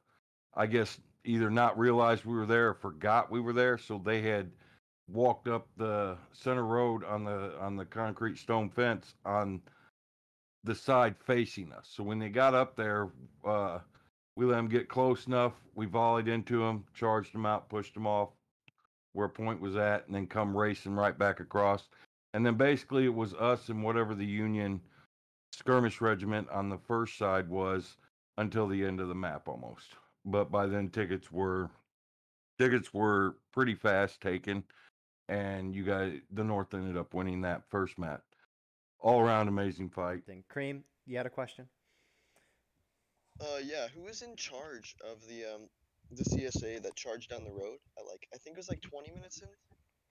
I 0.55 0.67
guess, 0.67 0.99
either 1.25 1.49
not 1.49 1.77
realized 1.77 2.25
we 2.25 2.35
were 2.35 2.45
there 2.45 2.69
or 2.69 2.73
forgot 2.73 3.31
we 3.31 3.39
were 3.39 3.53
there, 3.53 3.77
so 3.77 4.01
they 4.03 4.21
had 4.21 4.49
walked 5.07 5.47
up 5.47 5.67
the 5.77 6.17
center 6.31 6.65
road 6.65 7.03
on 7.03 7.23
the 7.23 7.53
on 7.59 7.75
the 7.75 7.85
concrete 7.85 8.37
stone 8.37 8.69
fence 8.69 9.13
on 9.25 9.61
the 10.63 10.75
side 10.75 11.15
facing 11.25 11.71
us. 11.73 11.89
So 11.91 12.03
when 12.03 12.19
they 12.19 12.29
got 12.29 12.53
up 12.53 12.75
there, 12.75 13.09
uh, 13.45 13.79
we 14.41 14.47
let 14.47 14.55
them 14.55 14.67
get 14.67 14.89
close 14.89 15.27
enough. 15.27 15.53
We 15.75 15.85
volleyed 15.85 16.27
into 16.27 16.65
them, 16.65 16.83
charged 16.95 17.31
them 17.31 17.45
out, 17.45 17.69
pushed 17.69 17.93
them 17.93 18.07
off 18.07 18.29
where 19.13 19.27
point 19.27 19.61
was 19.61 19.75
at, 19.75 20.07
and 20.07 20.15
then 20.15 20.25
come 20.25 20.57
racing 20.57 20.95
right 20.95 21.15
back 21.15 21.39
across. 21.39 21.89
And 22.33 22.43
then 22.43 22.55
basically 22.55 23.05
it 23.05 23.13
was 23.13 23.35
us 23.35 23.69
and 23.69 23.83
whatever 23.83 24.15
the 24.15 24.25
Union 24.25 24.81
skirmish 25.53 26.01
regiment 26.01 26.49
on 26.49 26.69
the 26.69 26.79
first 26.87 27.19
side 27.19 27.49
was 27.49 27.97
until 28.39 28.67
the 28.67 28.83
end 28.83 28.99
of 28.99 29.09
the 29.09 29.15
map 29.15 29.47
almost. 29.47 29.93
But 30.25 30.49
by 30.49 30.65
then 30.65 30.89
tickets 30.89 31.31
were 31.31 31.69
tickets 32.57 32.91
were 32.95 33.35
pretty 33.51 33.75
fast 33.75 34.21
taken 34.21 34.63
and 35.29 35.75
you 35.75 35.83
guys 35.83 36.13
the 36.31 36.43
North 36.43 36.73
ended 36.73 36.97
up 36.97 37.13
winning 37.13 37.41
that 37.41 37.61
first 37.69 37.99
map. 37.99 38.23
All 38.99 39.19
around 39.19 39.49
amazing 39.49 39.89
fight. 39.89 40.23
Cream, 40.49 40.83
you 41.05 41.17
had 41.17 41.27
a 41.27 41.29
question? 41.29 41.67
Uh, 43.41 43.57
yeah. 43.63 43.87
Who 43.95 44.03
was 44.03 44.21
in 44.21 44.35
charge 44.35 44.95
of 45.09 45.25
the 45.27 45.45
um 45.45 45.69
the 46.11 46.23
CSA 46.23 46.83
that 46.83 46.95
charged 46.95 47.29
down 47.29 47.43
the 47.43 47.51
road? 47.51 47.77
At 47.97 48.05
like 48.05 48.27
I 48.33 48.37
think 48.37 48.55
it 48.55 48.59
was 48.59 48.69
like 48.69 48.81
20 48.81 49.11
minutes 49.11 49.41
in. 49.41 49.47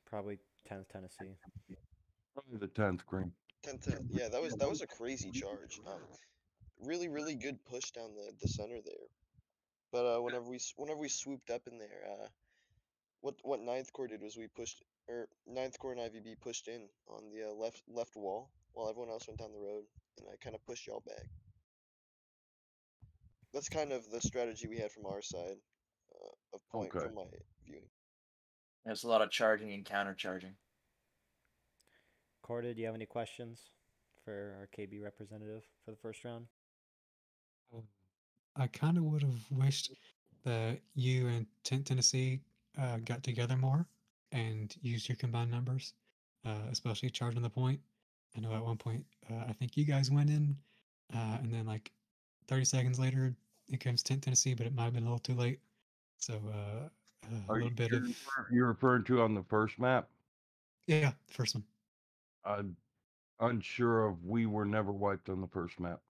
Probably 0.07 0.39
10th 0.69 0.89
Tennessee. 0.89 1.37
Probably 2.35 2.59
the 2.59 2.69
tenth 2.69 3.07
green. 3.07 3.33
10 3.63 3.79
to 3.79 4.01
yeah. 4.11 4.29
That 4.29 4.43
was 4.43 4.55
that 4.55 4.69
was 4.69 4.81
a 4.83 4.87
crazy 4.87 5.31
charge. 5.31 5.81
Um, 5.87 6.01
really 6.83 7.09
really 7.09 7.35
good 7.35 7.65
push 7.65 7.91
down 7.91 8.15
the 8.17 8.33
the 8.41 8.49
center 8.49 8.81
there. 8.85 9.07
But 9.93 10.07
uh, 10.07 10.23
whenever 10.23 10.49
we 10.49 10.59
whenever 10.77 11.01
we 11.01 11.09
swooped 11.09 11.51
up 11.51 11.63
in 11.71 11.79
there, 11.79 12.03
uh, 12.11 12.27
what 13.21 13.35
what 13.43 13.61
Ninth 13.61 13.93
Corps 13.93 14.09
did 14.09 14.23
was 14.23 14.37
we 14.37 14.49
pushed 14.49 14.83
or 15.09 15.29
Ninth 15.47 15.79
Corps 15.79 15.93
and 15.93 16.01
IVB 16.01 16.41
pushed 16.41 16.69
in 16.69 16.89
on 17.09 17.31
the 17.31 17.49
uh, 17.49 17.53
left 17.53 17.83
left 17.89 18.17
wall 18.17 18.51
while 18.73 18.89
everyone 18.89 19.11
else 19.11 19.27
went 19.27 19.39
down 19.39 19.53
the 19.53 19.59
road, 19.59 19.85
and 20.19 20.27
I 20.29 20.37
kind 20.43 20.55
of 20.55 20.65
pushed 20.65 20.87
y'all 20.87 21.03
back. 21.07 21.27
That's 23.53 23.69
kind 23.69 23.93
of 23.93 24.09
the 24.11 24.21
strategy 24.21 24.69
we 24.69 24.79
had 24.79 24.93
from 24.93 25.07
our 25.07 25.23
side 25.23 25.57
uh, 26.15 26.55
of 26.55 26.61
point 26.71 26.91
Okay. 26.95 27.07
from 27.07 27.15
my 27.15 27.25
viewing. 27.67 27.89
There's 28.85 29.05
a 29.05 29.09
lot 29.09 29.23
of 29.23 29.31
charging 29.31 29.73
and 29.73 29.85
counter 29.85 30.15
charging. 30.15 30.55
Corded, 32.43 32.77
do 32.77 32.81
you 32.81 32.87
have 32.87 32.95
any 32.95 33.07
questions 33.07 33.71
for 34.25 34.57
our 34.59 34.69
KB 34.77 35.03
representative 35.03 35.63
for 35.85 35.91
the 35.91 35.97
first 35.97 36.25
round? 36.25 36.47
Um, 37.75 37.83
I 38.57 38.67
kind 38.67 38.97
of 38.97 39.05
would 39.05 39.23
have 39.23 39.39
wished 39.51 39.93
that 40.45 40.79
you 40.95 41.29
and 41.29 41.47
Ten- 41.65 41.85
Tennessee 41.85 42.41
uh, 42.81 42.99
got 43.05 43.23
together 43.23 43.57
more 43.57 43.87
and 44.33 44.75
used 44.81 45.09
your 45.09 45.17
combined 45.17 45.51
numbers, 45.51 45.93
uh, 46.47 46.69
especially 46.71 47.11
charging 47.11 47.43
the 47.43 47.51
point. 47.51 47.81
I 48.37 48.41
know 48.41 48.55
at 48.55 48.65
one 48.65 48.77
point 48.77 49.05
uh, 49.31 49.45
I 49.49 49.53
think 49.53 49.77
you 49.77 49.85
guys 49.85 50.11
went 50.11 50.31
in, 50.31 50.57
uh, 51.15 51.39
and 51.43 51.53
then 51.53 51.67
like 51.67 51.91
30 52.47 52.65
seconds 52.65 52.99
later 52.99 53.37
it 53.69 53.81
comes 53.81 54.03
Ten- 54.03 54.21
Tennessee, 54.21 54.55
but 54.55 54.67
it 54.67 54.75
might 54.75 54.85
have 54.85 54.95
been 54.95 55.05
a 55.05 55.07
little 55.07 55.19
too 55.19 55.35
late. 55.35 55.61
So 56.19 56.35
uh, 56.49 56.89
uh, 57.27 57.51
a 57.51 57.51
Are 57.51 57.59
little 57.59 57.71
bit 57.71 57.93
you're 57.93 58.03
of 58.03 58.17
you're 58.51 58.69
referring 58.69 59.05
to 59.05 59.21
on 59.21 59.35
the 59.35 59.43
first 59.43 59.79
map? 59.79 60.11
yeah, 60.87 61.13
the 61.27 61.35
first 61.35 61.55
one. 61.55 61.65
I'm 62.45 62.77
unsure 63.39 64.07
of. 64.07 64.25
We 64.25 64.47
were 64.47 64.65
never 64.67 64.93
wiped 64.93 65.29
on 65.29 65.41
the 65.41 65.49
first 65.49 65.81
map. 65.81 66.03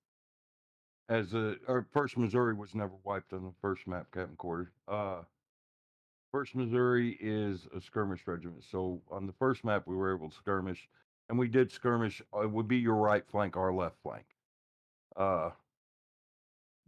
As 1.11 1.35
a 1.35 1.59
or 1.67 1.83
first 1.83 2.17
Missouri 2.17 2.55
was 2.55 2.75
never 2.75 2.95
wiped 2.97 3.35
on 3.35 3.45
the 3.45 3.53
first 3.53 3.87
map, 3.87 4.11
Captain 4.13 4.37
Quarter. 4.37 4.73
Uh, 4.89 5.25
first 6.33 6.55
Missouri 6.55 7.17
is 7.21 7.67
a 7.67 7.81
skirmish 7.81 8.27
regiment. 8.27 8.65
So 8.65 9.03
on 9.11 9.27
the 9.27 9.33
first 9.33 9.65
map, 9.65 9.87
we 9.87 9.97
were 9.97 10.15
able 10.15 10.29
to 10.31 10.35
skirmish, 10.35 10.89
and 11.29 11.39
we 11.39 11.49
did 11.49 11.71
skirmish. 11.73 12.23
uh, 12.35 12.41
It 12.43 12.51
would 12.51 12.69
be 12.69 12.79
your 12.79 12.97
right 12.97 13.27
flank, 13.27 13.57
our 13.57 13.73
left 13.73 14.01
flank. 14.03 14.37
Uh, 15.17 15.53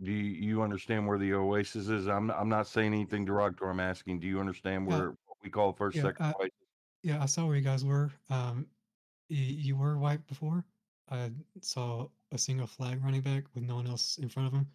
do 0.01 0.11
you, 0.13 0.25
you 0.49 0.63
understand 0.63 1.07
where 1.07 1.19
the 1.19 1.33
oasis 1.35 1.89
is? 1.89 2.07
I'm 2.09 2.31
I'm 2.31 2.49
not 2.49 2.67
saying 2.67 2.93
anything 2.93 3.25
derogatory. 3.25 3.71
I'm 3.71 3.81
asking, 3.81 4.21
do 4.21 4.27
you 4.27 4.41
understand 4.41 4.89
Yeah. 4.89 4.99
where 4.99 5.09
what 5.27 5.39
we 5.43 5.51
call 5.51 5.73
first, 5.73 5.97
Yeah, 5.97 6.03
second 6.03 6.27
uh, 6.27 6.33
oasis? 6.41 6.53
Yeah, 7.03 7.23
I 7.23 7.27
saw 7.27 7.47
where 7.47 7.57
you 7.57 7.63
guys 7.63 7.85
were. 7.85 8.13
Um, 8.31 8.71
y- 9.31 9.37
you 9.37 9.77
were 9.77 9.99
white 9.99 10.27
before. 10.27 10.65
I 11.09 11.33
saw 11.61 12.11
a 12.33 12.39
single 12.39 12.67
flag 12.67 13.03
running 13.05 13.23
back 13.23 13.45
with 13.55 13.65
no 13.65 13.77
one 13.77 13.87
else 13.87 14.19
in 14.19 14.29
front 14.29 14.49
of 14.49 14.55
him, 14.55 14.73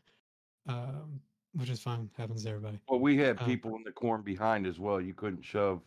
um, 0.67 1.21
which 1.53 1.69
is 1.69 1.82
fine. 1.82 2.12
Happens 2.17 2.43
to 2.43 2.49
everybody. 2.49 2.82
Well, 2.89 2.99
we 2.99 3.17
had 3.17 3.41
Um, 3.41 3.45
people 3.45 3.75
in 3.75 3.84
the 3.84 3.91
corn 3.93 4.21
behind 4.23 4.67
as 4.67 4.80
well. 4.80 5.01
You 5.01 5.13
couldn't 5.13 5.43
shove 5.43 5.84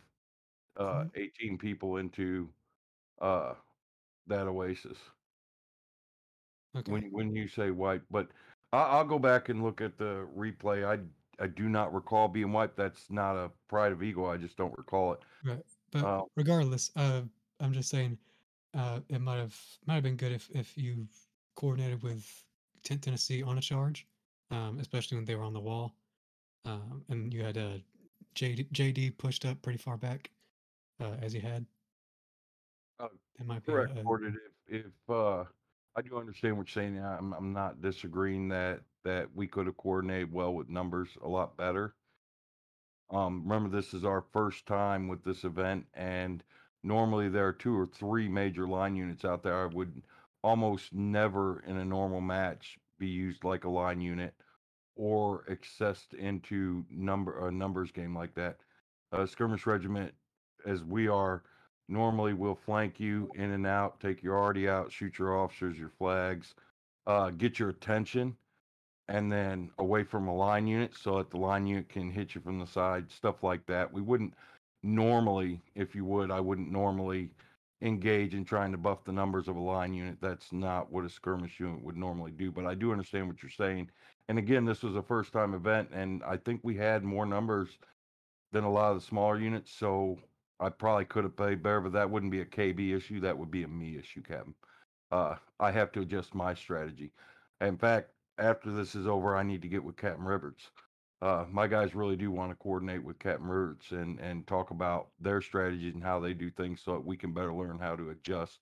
uh, 0.76 1.04
Mhm. 1.04 1.10
18 1.16 1.58
people 1.58 1.98
into 1.98 2.52
uh, 3.20 3.56
that 4.26 4.46
oasis 4.48 4.98
Okay. 6.74 6.92
when 6.92 7.10
when 7.12 7.34
you 7.34 7.48
say 7.48 7.70
white. 7.70 8.02
But 8.10 8.30
I, 8.72 8.82
I'll 8.82 9.04
go 9.04 9.18
back 9.18 9.48
and 9.48 9.62
look 9.62 9.80
at 9.80 9.98
the 9.98 10.26
replay. 10.36 10.86
I 10.86 11.00
I 11.42 11.46
do 11.46 11.68
not 11.68 11.94
recall 11.94 12.28
being 12.28 12.52
wiped. 12.52 12.76
That's 12.76 13.10
not 13.10 13.34
a 13.36 13.50
pride 13.68 13.92
of 13.92 14.02
ego. 14.02 14.26
I 14.26 14.36
just 14.36 14.56
don't 14.56 14.76
recall 14.76 15.14
it. 15.14 15.20
Right. 15.44 15.64
But 15.90 16.04
Uh, 16.04 16.22
regardless, 16.36 16.90
uh, 16.96 17.22
I'm 17.60 17.72
just 17.72 17.88
saying, 17.88 18.18
uh, 18.74 19.00
it 19.08 19.20
might 19.20 19.38
have 19.38 19.58
might 19.86 19.94
have 19.94 20.02
been 20.02 20.16
good 20.16 20.32
if 20.32 20.50
if 20.50 20.76
you 20.76 21.08
coordinated 21.56 22.02
with 22.02 22.44
Ten- 22.82 23.00
Tennessee 23.00 23.42
on 23.42 23.58
a 23.58 23.60
charge, 23.60 24.06
um, 24.50 24.78
especially 24.78 25.16
when 25.16 25.24
they 25.24 25.34
were 25.34 25.42
on 25.44 25.52
the 25.52 25.60
wall, 25.60 25.94
um, 26.64 27.04
and 27.08 27.32
you 27.34 27.42
had 27.42 27.58
uh, 27.58 27.78
JD, 28.34 28.70
JD 28.72 29.18
pushed 29.18 29.44
up 29.44 29.60
pretty 29.62 29.78
far 29.78 29.96
back, 29.96 30.30
uh, 31.00 31.16
as 31.20 31.34
you 31.34 31.40
had. 31.40 31.66
Uh, 32.98 33.08
It 33.38 33.46
might 33.46 33.64
be 33.64 33.72
a, 33.72 33.74
correct, 33.74 33.98
a 33.98 34.02
Gordon. 34.02 34.38
If 34.66 34.84
if 34.86 35.10
uh, 35.10 35.44
I 36.00 36.02
do 36.02 36.16
understand 36.16 36.56
what 36.56 36.74
you're 36.74 36.82
saying, 36.82 36.98
I'm 36.98 37.34
I'm 37.34 37.52
not 37.52 37.82
disagreeing 37.82 38.48
that 38.48 38.80
that 39.04 39.28
we 39.34 39.46
could 39.46 39.66
have 39.66 39.76
coordinated 39.76 40.32
well 40.32 40.54
with 40.54 40.70
numbers 40.70 41.10
a 41.22 41.28
lot 41.28 41.58
better. 41.58 41.94
Um, 43.10 43.42
remember, 43.44 43.68
this 43.68 43.92
is 43.92 44.02
our 44.02 44.24
first 44.32 44.64
time 44.64 45.08
with 45.08 45.22
this 45.24 45.44
event, 45.44 45.84
and 45.92 46.42
normally 46.82 47.28
there 47.28 47.46
are 47.46 47.52
two 47.52 47.76
or 47.76 47.86
three 47.86 48.28
major 48.28 48.66
line 48.66 48.96
units 48.96 49.26
out 49.26 49.42
there. 49.42 49.62
I 49.62 49.66
would 49.66 50.00
almost 50.42 50.90
never 50.94 51.62
in 51.66 51.76
a 51.76 51.84
normal 51.84 52.22
match 52.22 52.78
be 52.98 53.08
used 53.08 53.44
like 53.44 53.64
a 53.64 53.70
line 53.70 54.00
unit 54.00 54.32
or 54.96 55.44
accessed 55.50 56.14
into 56.14 56.82
number 56.88 57.46
a 57.46 57.52
numbers 57.52 57.92
game 57.92 58.16
like 58.16 58.34
that. 58.36 58.56
A 59.12 59.26
skirmish 59.26 59.66
regiment, 59.66 60.14
as 60.64 60.82
we 60.82 61.08
are, 61.08 61.42
normally 61.90 62.32
will 62.34 62.54
flank 62.54 63.00
you 63.00 63.30
in 63.34 63.50
and 63.50 63.66
out, 63.66 64.00
take 64.00 64.22
your 64.22 64.38
arty 64.38 64.68
out, 64.68 64.92
shoot 64.92 65.18
your 65.18 65.36
officers, 65.36 65.78
your 65.78 65.90
flags, 65.98 66.54
uh, 67.06 67.30
get 67.30 67.58
your 67.58 67.70
attention, 67.70 68.36
and 69.08 69.30
then 69.30 69.70
away 69.78 70.04
from 70.04 70.28
a 70.28 70.34
line 70.34 70.66
unit 70.66 70.92
so 70.96 71.18
that 71.18 71.30
the 71.30 71.36
line 71.36 71.66
unit 71.66 71.88
can 71.88 72.10
hit 72.10 72.34
you 72.34 72.40
from 72.40 72.58
the 72.58 72.66
side, 72.66 73.10
stuff 73.10 73.42
like 73.42 73.66
that. 73.66 73.92
We 73.92 74.02
wouldn't 74.02 74.34
normally, 74.82 75.60
if 75.74 75.94
you 75.94 76.04
would, 76.04 76.30
I 76.30 76.40
wouldn't 76.40 76.70
normally 76.70 77.30
engage 77.82 78.34
in 78.34 78.44
trying 78.44 78.72
to 78.72 78.78
buff 78.78 79.04
the 79.04 79.12
numbers 79.12 79.48
of 79.48 79.56
a 79.56 79.60
line 79.60 79.94
unit. 79.94 80.18
That's 80.20 80.52
not 80.52 80.92
what 80.92 81.04
a 81.04 81.08
skirmish 81.08 81.58
unit 81.58 81.82
would 81.82 81.96
normally 81.96 82.30
do. 82.30 82.50
But 82.52 82.66
I 82.66 82.74
do 82.74 82.92
understand 82.92 83.26
what 83.26 83.42
you're 83.42 83.50
saying. 83.50 83.90
And 84.28 84.38
again, 84.38 84.64
this 84.64 84.82
was 84.82 84.96
a 84.96 85.02
first 85.02 85.32
time 85.32 85.54
event, 85.54 85.88
and 85.92 86.22
I 86.22 86.36
think 86.36 86.60
we 86.62 86.76
had 86.76 87.02
more 87.02 87.26
numbers 87.26 87.78
than 88.52 88.64
a 88.64 88.70
lot 88.70 88.92
of 88.92 89.00
the 89.00 89.06
smaller 89.06 89.38
units. 89.38 89.72
So 89.72 90.18
I 90.60 90.68
probably 90.68 91.06
could 91.06 91.24
have 91.24 91.36
played 91.36 91.62
better, 91.62 91.80
but 91.80 91.92
that 91.92 92.10
wouldn't 92.10 92.32
be 92.32 92.42
a 92.42 92.44
KB 92.44 92.94
issue. 92.94 93.20
That 93.20 93.36
would 93.36 93.50
be 93.50 93.62
a 93.62 93.68
me 93.68 93.96
issue, 93.98 94.22
Captain. 94.22 94.54
Uh, 95.10 95.36
I 95.58 95.70
have 95.70 95.90
to 95.92 96.02
adjust 96.02 96.34
my 96.34 96.54
strategy. 96.54 97.12
In 97.60 97.78
fact, 97.78 98.10
after 98.38 98.70
this 98.70 98.94
is 98.94 99.06
over, 99.06 99.36
I 99.36 99.42
need 99.42 99.62
to 99.62 99.68
get 99.68 99.82
with 99.82 99.96
Captain 99.96 100.24
Rivers. 100.24 100.70
Uh, 101.22 101.44
my 101.50 101.66
guys 101.66 101.94
really 101.94 102.16
do 102.16 102.30
want 102.30 102.50
to 102.50 102.56
coordinate 102.56 103.02
with 103.02 103.18
Captain 103.18 103.46
Rivers 103.46 103.84
and, 103.90 104.18
and 104.20 104.46
talk 104.46 104.70
about 104.70 105.08
their 105.20 105.42
strategies 105.42 105.94
and 105.94 106.02
how 106.02 106.20
they 106.20 106.32
do 106.32 106.50
things 106.50 106.80
so 106.84 106.92
that 106.92 107.04
we 107.04 107.16
can 107.16 107.32
better 107.32 107.52
learn 107.52 107.78
how 107.78 107.96
to 107.96 108.10
adjust 108.10 108.60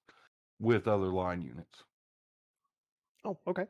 with 0.58 0.88
other 0.88 1.06
line 1.06 1.42
units. 1.42 1.84
Oh, 3.24 3.38
okay. 3.46 3.66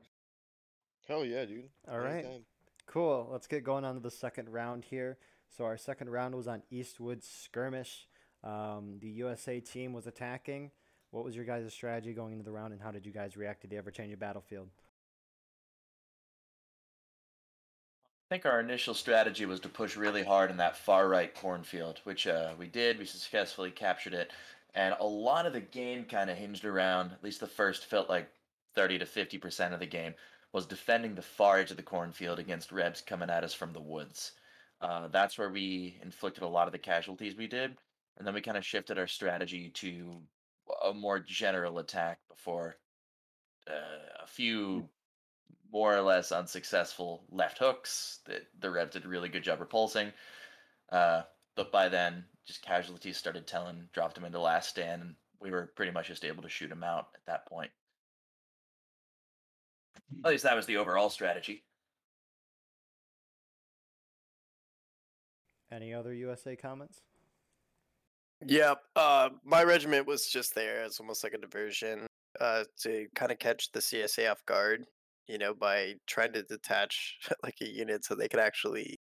Hell 1.07 1.25
yeah, 1.25 1.45
dude. 1.45 1.69
All 1.91 1.99
right. 1.99 2.25
Anytime. 2.25 2.45
Cool. 2.87 3.29
Let's 3.31 3.47
get 3.47 3.65
going 3.65 3.85
on 3.85 3.95
to 3.95 4.01
the 4.01 4.11
second 4.11 4.51
round 4.51 4.85
here. 4.85 5.19
So 5.55 5.65
our 5.65 5.77
second 5.77 6.11
round 6.11 6.35
was 6.35 6.49
on 6.49 6.63
Eastwood 6.71 7.23
skirmish. 7.23 8.07
Um, 8.45 8.99
the 9.01 9.09
USA 9.09 9.61
team 9.61 9.93
was 9.93 10.07
attacking. 10.07 10.71
What 11.11 11.25
was 11.25 11.35
your 11.35 11.45
guys' 11.45 11.73
strategy 11.73 12.13
going 12.13 12.33
into 12.33 12.45
the 12.45 12.53
round, 12.53 12.73
and 12.73 12.83
how 12.83 12.91
did 12.91 13.07
you 13.07 13.13
guys 13.13 13.37
react 13.37 13.63
to 13.63 13.67
the 13.67 13.77
ever-changing 13.77 14.19
battlefield? 14.19 14.69
I 18.31 18.35
think 18.35 18.45
our 18.45 18.61
initial 18.61 18.93
strategy 18.93 19.47
was 19.47 19.61
to 19.61 19.71
push 19.71 19.97
really 19.97 20.23
hard 20.23 20.51
in 20.51 20.59
that 20.59 20.77
far 20.77 21.09
right 21.09 21.35
cornfield, 21.35 22.01
which 22.05 22.27
uh, 22.27 22.53
we 22.59 22.67
did. 22.67 22.99
We 22.99 23.07
successfully 23.07 23.71
captured 23.71 24.13
it. 24.13 24.33
And 24.75 24.95
a 25.01 25.07
lot 25.07 25.47
of 25.47 25.55
the 25.55 25.63
game 25.63 26.05
kind 26.05 26.29
of 26.29 26.37
hinged 26.37 26.67
around, 26.67 27.13
at 27.13 27.25
least 27.25 27.41
the 27.41 27.47
first 27.47 27.87
felt 27.87 28.11
like 28.11 28.29
30 28.75 28.99
to 28.99 29.07
50% 29.07 29.73
of 29.73 29.81
the 29.81 29.87
game, 29.87 30.15
was 30.53 30.67
defending 30.67 31.15
the 31.15 31.23
far 31.23 31.59
edge 31.59 31.71
of 31.71 31.79
the 31.79 31.83
cornfield 31.83 32.39
against 32.39 32.71
Rebs 32.71 33.01
coming 33.01 33.31
at 33.31 33.45
us 33.45 33.55
from 33.55 33.73
the 33.73 33.81
woods. 33.81 34.33
Uh, 34.83 35.09
that's 35.09 35.39
where 35.39 35.51
we 35.51 35.99
inflicted 36.03 36.43
a 36.43 36.49
lot 36.49 36.69
of 36.69 36.73
the 36.73 36.79
casualties 36.79 37.35
we 37.35 37.47
did. 37.47 37.79
And 38.19 38.27
then 38.27 38.35
we 38.35 38.41
kind 38.41 38.57
of 38.57 38.67
shifted 38.67 38.99
our 38.99 39.07
strategy 39.07 39.71
to 39.75 40.21
a 40.85 40.93
more 40.93 41.21
general 41.21 41.79
attack 41.79 42.19
before 42.29 42.77
uh, 43.69 44.23
a 44.23 44.27
few 44.27 44.89
more 45.73 45.97
or 45.97 46.01
less 46.01 46.33
unsuccessful 46.33 47.25
left 47.31 47.59
hooks 47.59 48.21
that 48.27 48.43
the 48.59 48.71
Rebs 48.71 48.93
did 48.93 49.05
a 49.05 49.09
really 49.09 49.29
good 49.29 49.45
job 49.45 49.61
repulsing. 49.61 50.13
Uh, 50.91 51.23
but 51.55 51.71
by 51.71 51.89
then, 51.89 52.25
just 52.47 52.63
casualties 52.63 53.17
started 53.17 53.47
telling, 53.47 53.89
dropped 53.93 54.17
him 54.17 54.25
into 54.25 54.41
last 54.41 54.71
stand, 54.71 55.03
and 55.03 55.15
we 55.41 55.51
were 55.51 55.71
pretty 55.77 55.93
much 55.93 56.09
just 56.09 56.25
able 56.25 56.43
to 56.43 56.49
shoot 56.49 56.73
him 56.73 56.83
out 56.83 57.09
at 57.15 57.25
that 57.27 57.47
point. 57.47 57.71
At 60.25 60.31
least 60.31 60.45
that 60.45 60.57
was 60.57 60.67
the 60.67 60.79
overall 60.79 61.11
strategy. 61.11 61.63
Any 65.71 65.93
other 65.93 66.15
USA 66.15 66.57
comments? 66.57 67.03
Yeah, 68.47 68.75
uh, 68.95 69.31
my 69.45 69.65
regiment 69.65 70.07
was 70.07 70.29
just 70.29 70.55
there 70.55 70.83
as 70.83 71.01
almost 71.01 71.25
like 71.25 71.35
a 71.35 71.39
diversion 71.39 72.07
uh, 72.41 72.65
to 72.83 73.07
kind 73.15 73.33
of 73.33 73.39
catch 73.39 73.71
the 73.73 73.81
CSA 73.81 74.31
off 74.31 74.45
guard, 74.47 74.85
you 75.27 75.39
know, 75.39 75.55
by 75.55 75.95
trying 76.07 76.33
to 76.35 76.43
detach 76.45 77.19
like 77.43 77.57
a 77.61 77.69
unit 77.69 78.05
so 78.05 78.15
they 78.15 78.29
could 78.29 78.41
actually, 78.41 78.97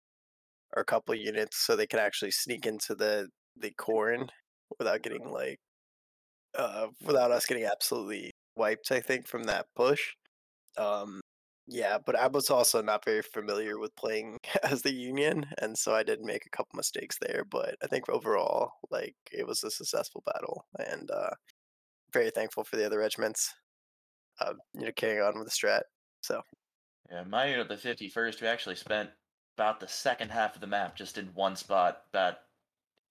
or 0.75 0.81
a 0.81 0.85
couple 0.85 1.15
units 1.15 1.57
so 1.65 1.75
they 1.75 1.87
could 1.87 1.99
actually 1.99 2.31
sneak 2.31 2.65
into 2.65 2.95
the 2.95 3.29
the 3.57 3.71
corn 3.71 4.27
without 4.79 5.01
getting 5.03 5.29
like, 5.31 5.59
uh, 6.57 6.87
without 7.05 7.31
us 7.31 7.45
getting 7.45 7.65
absolutely 7.65 8.31
wiped. 8.55 8.91
I 8.91 9.01
think 9.01 9.27
from 9.27 9.43
that 9.45 9.67
push. 9.75 10.01
Um, 10.77 11.21
yeah, 11.67 11.97
but 11.97 12.15
I 12.15 12.27
was 12.27 12.49
also 12.49 12.81
not 12.81 13.05
very 13.05 13.21
familiar 13.21 13.79
with 13.79 13.95
playing 13.95 14.39
as 14.63 14.81
the 14.83 14.93
Union, 14.93 15.45
and 15.59 15.77
so 15.77 15.95
I 15.95 16.03
did 16.03 16.21
make 16.21 16.45
a 16.45 16.49
couple 16.49 16.77
mistakes 16.77 17.17
there. 17.19 17.43
But 17.45 17.75
I 17.83 17.87
think 17.87 18.07
overall, 18.09 18.71
like 18.91 19.15
it 19.31 19.47
was 19.47 19.63
a 19.63 19.71
successful 19.71 20.23
battle, 20.25 20.67
and 20.79 21.09
uh, 21.11 21.31
very 22.13 22.31
thankful 22.31 22.63
for 22.65 22.77
the 22.77 22.85
other 22.85 22.99
regiments, 22.99 23.53
uh, 24.41 24.53
you 24.73 24.85
know, 24.87 24.91
carrying 24.93 25.21
on 25.23 25.39
with 25.39 25.47
the 25.47 25.51
strat. 25.51 25.83
So 26.21 26.41
Yeah, 27.09 27.23
my 27.23 27.47
unit, 27.47 27.67
the 27.67 27.77
51st, 27.77 28.41
we 28.41 28.47
actually 28.47 28.75
spent 28.75 29.11
about 29.57 29.79
the 29.79 29.87
second 29.87 30.29
half 30.31 30.53
of 30.55 30.61
the 30.61 30.67
map 30.67 30.95
just 30.95 31.17
in 31.17 31.33
one 31.33 31.55
spot. 31.55 32.03
About 32.09 32.37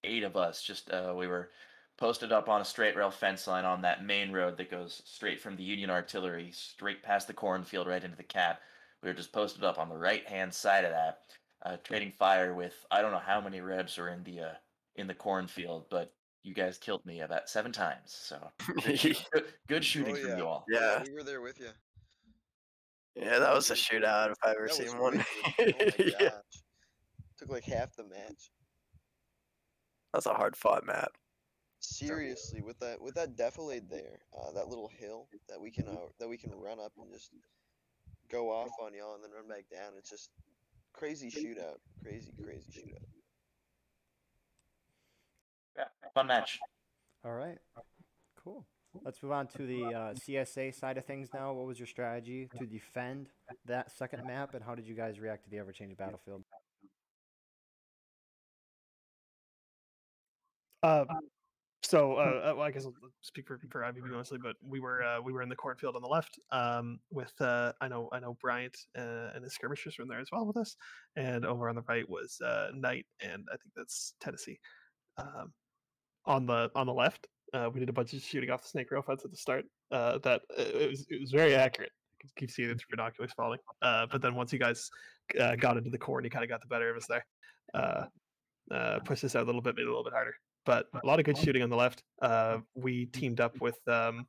eight 0.03 0.23
of 0.23 0.37
us, 0.37 0.63
just 0.63 0.89
uh, 0.91 1.13
we 1.17 1.27
were 1.27 1.51
posted 1.97 2.31
up 2.31 2.49
on 2.49 2.61
a 2.61 2.65
straight 2.65 2.95
rail 2.95 3.11
fence 3.11 3.47
line 3.47 3.65
on 3.65 3.81
that 3.81 4.03
main 4.03 4.31
road 4.31 4.57
that 4.57 4.69
goes 4.71 5.01
straight 5.05 5.39
from 5.39 5.55
the 5.55 5.63
Union 5.63 5.89
artillery 5.89 6.51
straight 6.51 7.01
past 7.01 7.27
the 7.27 7.33
cornfield 7.33 7.87
right 7.87 8.03
into 8.03 8.17
the 8.17 8.23
cap. 8.23 8.59
We 9.01 9.09
were 9.09 9.13
just 9.15 9.31
posted 9.31 9.63
up 9.63 9.77
on 9.79 9.87
the 9.89 9.97
right 9.97 10.25
hand 10.27 10.53
side 10.53 10.83
of 10.85 10.91
that, 10.91 11.19
uh, 11.65 11.77
trading 11.83 12.11
fire 12.11 12.53
with 12.53 12.73
I 12.91 13.01
don't 13.01 13.11
know 13.11 13.19
how 13.19 13.39
many 13.41 13.61
rebs 13.61 13.97
are 13.97 14.09
in 14.09 14.23
the 14.23 14.39
uh, 14.41 14.53
in 14.95 15.07
the 15.07 15.13
cornfield, 15.13 15.85
but 15.89 16.13
you 16.43 16.53
guys 16.53 16.77
killed 16.77 17.05
me 17.05 17.21
about 17.21 17.49
seven 17.49 17.71
times. 17.71 18.11
So 18.13 18.39
good, 18.83 19.17
good, 19.31 19.45
good 19.67 19.85
shooting 19.85 20.15
Oh, 20.17 20.21
from 20.21 20.37
you 20.37 20.45
all. 20.47 20.65
yeah, 20.69 21.01
We 21.03 21.13
were 21.13 21.23
there 21.23 21.41
with 21.41 21.59
you. 21.59 21.69
yeah, 23.15 23.39
that 23.39 23.53
was 23.53 23.69
a 23.71 23.73
shootout 23.73 24.31
if 24.31 24.37
I've 24.43 24.55
ever 24.55 24.67
That 24.67 24.77
was 24.79 24.89
seen 24.91 24.99
one. 24.99 25.19
Oh 25.21 25.53
my 25.59 26.13
yeah. 26.19 26.29
Took 27.37 27.49
like 27.49 27.63
half 27.65 27.95
the 27.95 28.03
match. 28.05 28.51
that's 30.13 30.25
a 30.25 30.33
hard 30.33 30.55
fought 30.55 30.85
map. 30.85 31.11
Seriously, 31.85 32.61
with 32.61 32.79
that 32.79 33.01
with 33.01 33.15
that 33.15 33.37
defilade 33.37 33.89
there, 33.89 34.19
uh, 34.37 34.51
that 34.51 34.67
little 34.67 34.89
hill 34.99 35.27
that 35.47 35.59
we 35.59 35.71
can 35.71 35.87
uh, 35.87 36.07
that 36.19 36.27
we 36.27 36.37
can 36.37 36.51
run 36.55 36.79
up 36.79 36.91
and 36.97 37.11
just 37.11 37.31
go 38.29 38.49
off 38.49 38.69
on 38.81 38.93
y'all 38.93 39.15
and 39.15 39.23
then 39.23 39.31
run 39.31 39.47
back 39.47 39.65
down. 39.71 39.93
It's 39.97 40.09
just 40.09 40.29
crazy 40.93 41.29
shootout, 41.29 41.77
crazy 42.03 42.31
crazy 42.43 42.71
shootout. 42.71 43.05
Yeah, 45.77 45.83
fun 46.13 46.27
match. 46.27 46.59
All 47.23 47.33
right. 47.33 47.57
Cool. 48.43 48.65
Let's 49.03 49.21
move 49.21 49.33
on 49.33 49.47
to 49.47 49.65
the 49.65 49.83
uh, 49.83 50.13
CSA 50.13 50.73
side 50.73 50.97
of 50.97 51.05
things 51.05 51.29
now. 51.33 51.53
What 51.53 51.67
was 51.67 51.79
your 51.79 51.87
strategy 51.87 52.47
to 52.57 52.65
defend 52.65 53.27
that 53.65 53.91
second 53.91 54.25
map, 54.25 54.53
and 54.53 54.63
how 54.63 54.75
did 54.75 54.87
you 54.87 54.95
guys 54.95 55.19
react 55.19 55.43
to 55.43 55.49
the 55.49 55.57
ever-changing 55.57 55.97
battlefield? 55.97 56.43
Uh, 60.81 61.05
so 61.85 62.13
uh, 62.13 62.51
uh, 62.51 62.53
well, 62.55 62.61
I 62.61 62.71
guess 62.71 62.85
I'll 62.85 62.93
speak 63.21 63.47
for, 63.47 63.59
for 63.69 63.81
IVB 63.81 64.09
mostly, 64.09 64.39
but 64.41 64.55
we 64.61 64.79
were 64.79 65.03
uh, 65.03 65.21
we 65.21 65.33
were 65.33 65.41
in 65.41 65.49
the 65.49 65.55
cornfield 65.55 65.95
on 65.95 66.01
the 66.01 66.07
left 66.07 66.39
um, 66.51 66.99
with 67.11 67.33
uh, 67.39 67.73
I 67.81 67.87
know 67.87 68.09
I 68.11 68.19
know 68.19 68.37
Bryant 68.41 68.77
uh, 68.97 69.31
and 69.33 69.43
his 69.43 69.53
skirmishers 69.53 69.97
were 69.97 70.03
in 70.03 70.09
there 70.09 70.19
as 70.19 70.29
well 70.31 70.45
with 70.45 70.57
us, 70.57 70.75
and 71.15 71.45
over 71.45 71.69
on 71.69 71.75
the 71.75 71.83
right 71.87 72.07
was 72.09 72.39
uh, 72.43 72.67
Knight 72.73 73.05
and 73.21 73.45
I 73.51 73.57
think 73.57 73.73
that's 73.75 74.13
Tennessee. 74.19 74.59
Um, 75.17 75.53
on 76.25 76.45
the 76.45 76.71
on 76.75 76.87
the 76.87 76.93
left, 76.93 77.27
uh, 77.53 77.69
we 77.73 77.79
did 77.79 77.89
a 77.89 77.93
bunch 77.93 78.13
of 78.13 78.21
shooting 78.21 78.49
off 78.49 78.63
the 78.63 78.69
snake 78.69 78.91
rail 78.91 79.01
fence 79.01 79.23
at 79.23 79.31
the 79.31 79.37
start. 79.37 79.65
Uh, 79.91 80.17
that 80.19 80.41
uh, 80.57 80.63
it 80.63 80.89
was 80.89 81.05
it 81.09 81.21
was 81.21 81.31
very 81.31 81.55
accurate. 81.55 81.91
Could 82.21 82.35
keep 82.35 82.51
seeing 82.51 82.69
it 82.69 82.79
through 82.79 82.97
binoculars 82.97 83.31
falling. 83.35 83.59
Uh, 83.81 84.07
but 84.11 84.21
then 84.21 84.35
once 84.35 84.51
you 84.51 84.59
guys 84.59 84.89
uh, 85.39 85.55
got 85.55 85.77
into 85.77 85.89
the 85.89 85.97
corn, 85.97 86.23
you 86.23 86.29
kind 86.29 86.43
of 86.43 86.49
got 86.49 86.61
the 86.61 86.67
better 86.67 86.89
of 86.89 86.97
us 86.97 87.07
there. 87.07 87.25
Uh, 87.73 88.05
uh, 88.73 88.99
pushed 89.05 89.23
us 89.23 89.35
out 89.35 89.43
a 89.43 89.45
little 89.45 89.61
bit, 89.61 89.75
made 89.75 89.83
it 89.83 89.87
a 89.87 89.89
little 89.89 90.03
bit 90.03 90.13
harder. 90.13 90.33
But 90.65 90.87
a 90.93 91.05
lot 91.05 91.19
of 91.19 91.25
good 91.25 91.37
shooting 91.37 91.61
on 91.61 91.69
the 91.69 91.75
left. 91.75 92.03
Uh, 92.21 92.59
we 92.73 93.05
teamed 93.05 93.39
up 93.39 93.59
with 93.61 93.77
um, 93.87 94.25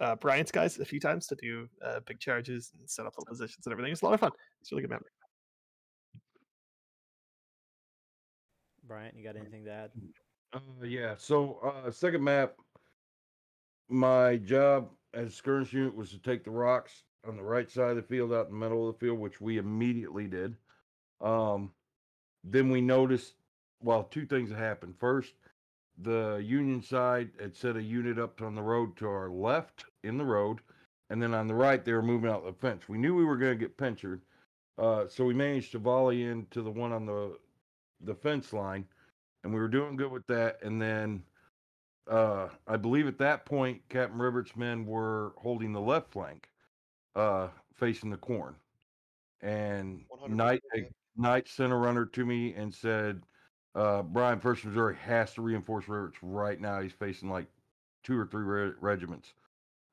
uh, 0.00 0.14
Bryant's 0.16 0.52
guys 0.52 0.78
a 0.78 0.84
few 0.84 1.00
times 1.00 1.26
to 1.26 1.36
do 1.36 1.68
uh, 1.84 2.00
big 2.06 2.20
charges 2.20 2.72
and 2.78 2.88
set 2.88 3.06
up 3.06 3.14
little 3.18 3.26
positions 3.26 3.66
and 3.66 3.72
everything. 3.72 3.92
It's 3.92 4.02
a 4.02 4.04
lot 4.04 4.14
of 4.14 4.20
fun. 4.20 4.30
It's 4.60 4.70
a 4.70 4.74
really 4.74 4.82
good 4.82 4.90
map. 4.90 5.02
Bryant, 8.86 9.16
you 9.16 9.24
got 9.24 9.36
anything 9.36 9.64
to 9.64 9.72
add? 9.72 9.90
Uh, 10.52 10.84
yeah. 10.84 11.14
So, 11.16 11.58
uh, 11.62 11.90
second 11.90 12.24
map, 12.24 12.54
my 13.88 14.36
job 14.36 14.90
as 15.14 15.34
skirmish 15.34 15.72
unit 15.72 15.94
was 15.94 16.10
to 16.10 16.18
take 16.18 16.44
the 16.44 16.50
rocks 16.50 17.02
on 17.26 17.36
the 17.36 17.42
right 17.42 17.70
side 17.70 17.90
of 17.90 17.96
the 17.96 18.02
field, 18.02 18.32
out 18.32 18.46
in 18.46 18.52
the 18.52 18.58
middle 18.58 18.88
of 18.88 18.94
the 18.94 19.04
field, 19.04 19.18
which 19.18 19.40
we 19.40 19.58
immediately 19.58 20.26
did. 20.26 20.56
Um, 21.20 21.72
then 22.42 22.70
we 22.70 22.80
noticed, 22.80 23.34
well, 23.82 24.04
two 24.04 24.26
things 24.26 24.50
happened. 24.50 24.94
First, 24.98 25.34
the 26.02 26.42
Union 26.44 26.82
side 26.82 27.30
had 27.40 27.54
set 27.56 27.76
a 27.76 27.82
unit 27.82 28.18
up 28.18 28.42
on 28.42 28.54
the 28.54 28.62
road 28.62 28.96
to 28.98 29.08
our 29.08 29.30
left 29.30 29.84
in 30.02 30.18
the 30.18 30.24
road, 30.24 30.60
and 31.10 31.22
then 31.22 31.34
on 31.34 31.46
the 31.48 31.54
right 31.54 31.84
they 31.84 31.92
were 31.92 32.02
moving 32.02 32.30
out 32.30 32.44
the 32.44 32.52
fence. 32.52 32.88
We 32.88 32.98
knew 32.98 33.14
we 33.14 33.24
were 33.24 33.36
going 33.36 33.58
to 33.58 33.64
get 33.64 33.76
pinchered, 33.78 34.22
uh, 34.78 35.08
so 35.08 35.24
we 35.24 35.34
managed 35.34 35.72
to 35.72 35.78
volley 35.78 36.24
into 36.24 36.62
the 36.62 36.70
one 36.70 36.92
on 36.92 37.06
the 37.06 37.38
the 38.00 38.14
fence 38.14 38.52
line, 38.52 38.86
and 39.44 39.52
we 39.54 39.60
were 39.60 39.68
doing 39.68 39.96
good 39.96 40.12
with 40.12 40.26
that. 40.28 40.62
And 40.62 40.80
then, 40.82 41.24
uh, 42.08 42.48
I 42.66 42.76
believe 42.76 43.06
at 43.06 43.18
that 43.18 43.46
point, 43.46 43.82
Captain 43.88 44.18
Ribbert's 44.20 44.56
men 44.56 44.86
were 44.86 45.34
holding 45.38 45.72
the 45.72 45.80
left 45.80 46.12
flank, 46.12 46.50
uh, 47.16 47.48
facing 47.74 48.10
the 48.10 48.18
corn. 48.18 48.56
and 49.42 50.04
100% 50.08 50.30
Knight. 50.36 50.62
Knight 51.16 51.48
sent 51.48 51.72
a 51.72 51.76
runner 51.76 52.06
to 52.06 52.24
me 52.26 52.54
and 52.54 52.74
said, 52.74 53.22
uh, 53.74 54.02
"Brian, 54.02 54.40
First 54.40 54.64
Missouri 54.64 54.96
has 54.96 55.32
to 55.34 55.42
reinforce 55.42 55.88
Rivers 55.88 56.14
right 56.22 56.60
now. 56.60 56.80
He's 56.80 56.92
facing 56.92 57.30
like 57.30 57.46
two 58.04 58.18
or 58.18 58.26
three 58.26 58.44
re- 58.44 58.72
regiments." 58.80 59.34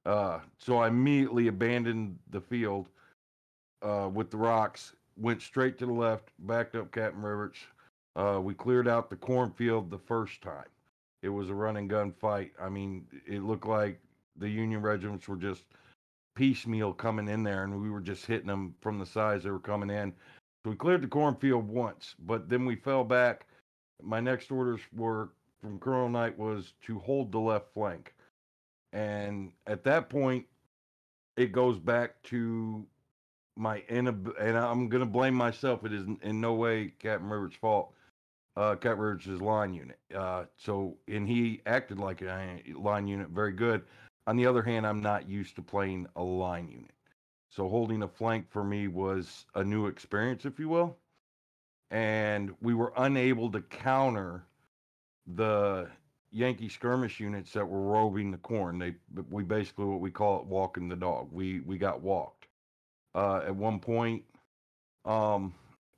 Uh, 0.05 0.39
so 0.57 0.77
I 0.77 0.87
immediately 0.87 1.47
abandoned 1.47 2.17
the 2.29 2.39
field 2.39 2.87
uh, 3.81 4.09
with 4.11 4.31
the 4.31 4.37
rocks, 4.37 4.93
went 5.17 5.41
straight 5.41 5.77
to 5.79 5.85
the 5.85 5.91
left, 5.91 6.29
backed 6.39 6.75
up 6.75 6.91
Captain 6.91 7.21
Rivers. 7.21 7.57
Uh, 8.15 8.39
we 8.41 8.53
cleared 8.53 8.87
out 8.87 9.09
the 9.09 9.15
cornfield 9.15 9.91
the 9.91 9.99
first 9.99 10.41
time. 10.41 10.65
It 11.23 11.29
was 11.29 11.49
a 11.49 11.53
run 11.53 11.77
and 11.77 11.89
gun 11.89 12.11
fight. 12.11 12.53
I 12.61 12.69
mean, 12.69 13.05
it 13.27 13.43
looked 13.43 13.67
like 13.67 13.99
the 14.37 14.49
Union 14.49 14.81
regiments 14.81 15.27
were 15.27 15.35
just 15.35 15.65
piecemeal 16.35 16.93
coming 16.93 17.27
in 17.27 17.43
there, 17.43 17.63
and 17.63 17.81
we 17.81 17.89
were 17.89 17.99
just 17.99 18.25
hitting 18.25 18.47
them 18.47 18.75
from 18.79 18.99
the 18.99 19.05
sides 19.05 19.43
they 19.43 19.49
were 19.49 19.59
coming 19.59 19.89
in. 19.89 20.13
So 20.63 20.71
we 20.71 20.75
cleared 20.75 21.01
the 21.01 21.07
cornfield 21.07 21.67
once, 21.67 22.15
but 22.19 22.47
then 22.47 22.65
we 22.65 22.75
fell 22.75 23.03
back. 23.03 23.45
My 24.01 24.19
next 24.19 24.51
orders 24.51 24.81
were 24.95 25.29
from 25.61 25.79
Colonel 25.79 26.09
Knight 26.09 26.37
was 26.37 26.73
to 26.85 26.99
hold 26.99 27.31
the 27.31 27.39
left 27.39 27.73
flank. 27.73 28.13
And 28.93 29.51
at 29.65 29.83
that 29.83 30.09
point, 30.09 30.45
it 31.35 31.51
goes 31.51 31.79
back 31.79 32.21
to 32.23 32.85
my 33.55 33.83
and 33.89 34.07
I'm 34.07 34.87
going 34.89 35.01
to 35.01 35.05
blame 35.05 35.33
myself. 35.33 35.83
It 35.83 35.93
is 35.93 36.03
in- 36.03 36.19
in 36.21 36.39
no 36.41 36.53
way 36.53 36.93
Captain 36.99 37.29
Rivers' 37.29 37.55
fault. 37.55 37.93
Uh, 38.55 38.75
Captain 38.75 38.99
Rivers' 38.99 39.41
line 39.41 39.73
unit. 39.73 39.99
Uh, 40.13 40.45
so, 40.55 40.97
and 41.07 41.27
he 41.27 41.61
acted 41.65 41.99
like 41.99 42.21
a 42.21 42.63
line 42.75 43.07
unit 43.07 43.29
very 43.29 43.51
good. 43.51 43.85
On 44.25 44.35
the 44.35 44.45
other 44.45 44.63
hand, 44.63 44.85
I'm 44.85 45.01
not 45.01 45.27
used 45.29 45.55
to 45.55 45.61
playing 45.61 46.07
a 46.15 46.23
line 46.23 46.67
unit. 46.67 46.91
So 47.49 47.69
holding 47.69 48.03
a 48.03 48.07
flank 48.07 48.49
for 48.49 48.63
me 48.63 48.87
was 48.87 49.45
a 49.55 49.63
new 49.63 49.87
experience, 49.87 50.45
if 50.45 50.59
you 50.59 50.69
will. 50.69 50.97
And 51.91 52.53
we 52.61 52.73
were 52.73 52.93
unable 52.97 53.51
to 53.51 53.61
counter 53.61 54.43
the 55.35 55.87
Yankee 56.31 56.69
skirmish 56.69 57.19
units 57.19 57.53
that 57.53 57.65
were 57.65 57.81
roving 57.81 58.31
the 58.31 58.37
corn. 58.37 58.79
They 58.79 58.95
we 59.29 59.43
basically 59.43 59.85
what 59.85 60.01
we 60.01 60.11
call 60.11 60.39
it 60.39 60.45
walking 60.45 60.89
the 60.89 60.95
dog. 60.95 61.29
We 61.31 61.61
we 61.61 61.77
got 61.77 62.01
walked. 62.01 62.47
Uh, 63.15 63.41
at 63.45 63.55
one 63.55 63.79
point, 63.79 64.23
um, 65.05 65.53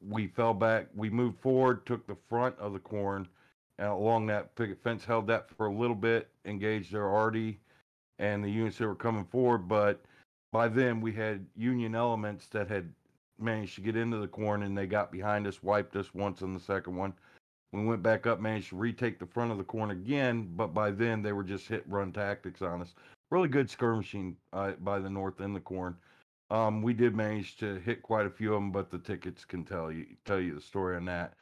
we 0.08 0.28
fell 0.28 0.54
back. 0.54 0.88
We 0.96 1.10
moved 1.10 1.40
forward, 1.40 1.86
took 1.86 2.06
the 2.08 2.16
front 2.30 2.58
of 2.60 2.74
the 2.74 2.80
corn, 2.80 3.28
and 3.78 3.90
along 3.90 4.28
that 4.28 4.56
picket 4.56 4.82
fence, 4.84 5.04
held 5.04 5.28
that 5.28 5.50
for 5.58 5.66
a 5.66 5.74
little 5.74 5.96
bit, 5.96 6.30
engaged 6.46 6.94
their 6.94 7.08
arty 7.08 7.60
and 8.20 8.44
the 8.44 8.50
units 8.52 8.78
that 8.78 8.88
were 8.88 8.96
coming 8.96 9.26
forward. 9.26 9.68
But 9.68 10.02
by 10.52 10.68
then, 10.68 11.02
we 11.02 11.14
had 11.14 11.46
Union 11.56 11.96
elements 11.96 12.48
that 12.48 12.68
had 12.68 12.92
managed 13.42 13.76
to 13.76 13.82
get 13.82 13.96
into 13.96 14.18
the 14.18 14.28
corn, 14.28 14.64
and 14.64 14.78
they 14.78 14.88
got 14.88 15.12
behind 15.12 15.48
us, 15.48 15.64
wiped 15.64 15.96
us 15.96 16.14
once 16.14 16.42
on 16.42 16.54
the 16.54 16.60
second 16.60 16.96
one. 16.96 17.14
We 17.72 17.86
went 17.86 18.02
back 18.02 18.26
up, 18.26 18.40
managed 18.40 18.70
to 18.70 18.76
retake 18.76 19.20
the 19.20 19.28
front 19.28 19.52
of 19.52 19.58
the 19.58 19.64
corn 19.64 19.92
again, 19.92 20.50
but 20.56 20.74
by 20.74 20.92
then 20.92 21.22
they 21.22 21.34
were 21.34 21.44
just 21.44 21.68
hit 21.68 21.84
run 21.88 22.12
tactics 22.12 22.62
on 22.62 22.82
us. 22.82 22.96
Really 23.30 23.48
good 23.48 23.70
skirmishing 23.70 24.36
uh, 24.54 24.72
by 24.80 25.00
the 25.00 25.10
north 25.10 25.40
in 25.40 25.54
the 25.54 25.60
corn. 25.60 25.96
Um, 26.50 26.82
we 26.82 26.94
did 26.94 27.16
manage 27.16 27.58
to 27.58 27.76
hit 27.80 28.02
quite 28.02 28.26
a 28.26 28.30
few 28.30 28.54
of 28.54 28.62
them, 28.62 28.72
but 28.72 28.90
the 28.90 28.98
tickets 28.98 29.46
can 29.46 29.64
tell 29.64 29.92
you 29.92 30.08
tell 30.26 30.40
you 30.40 30.56
the 30.56 30.62
story 30.62 30.96
on 30.96 31.06
that. 31.06 31.36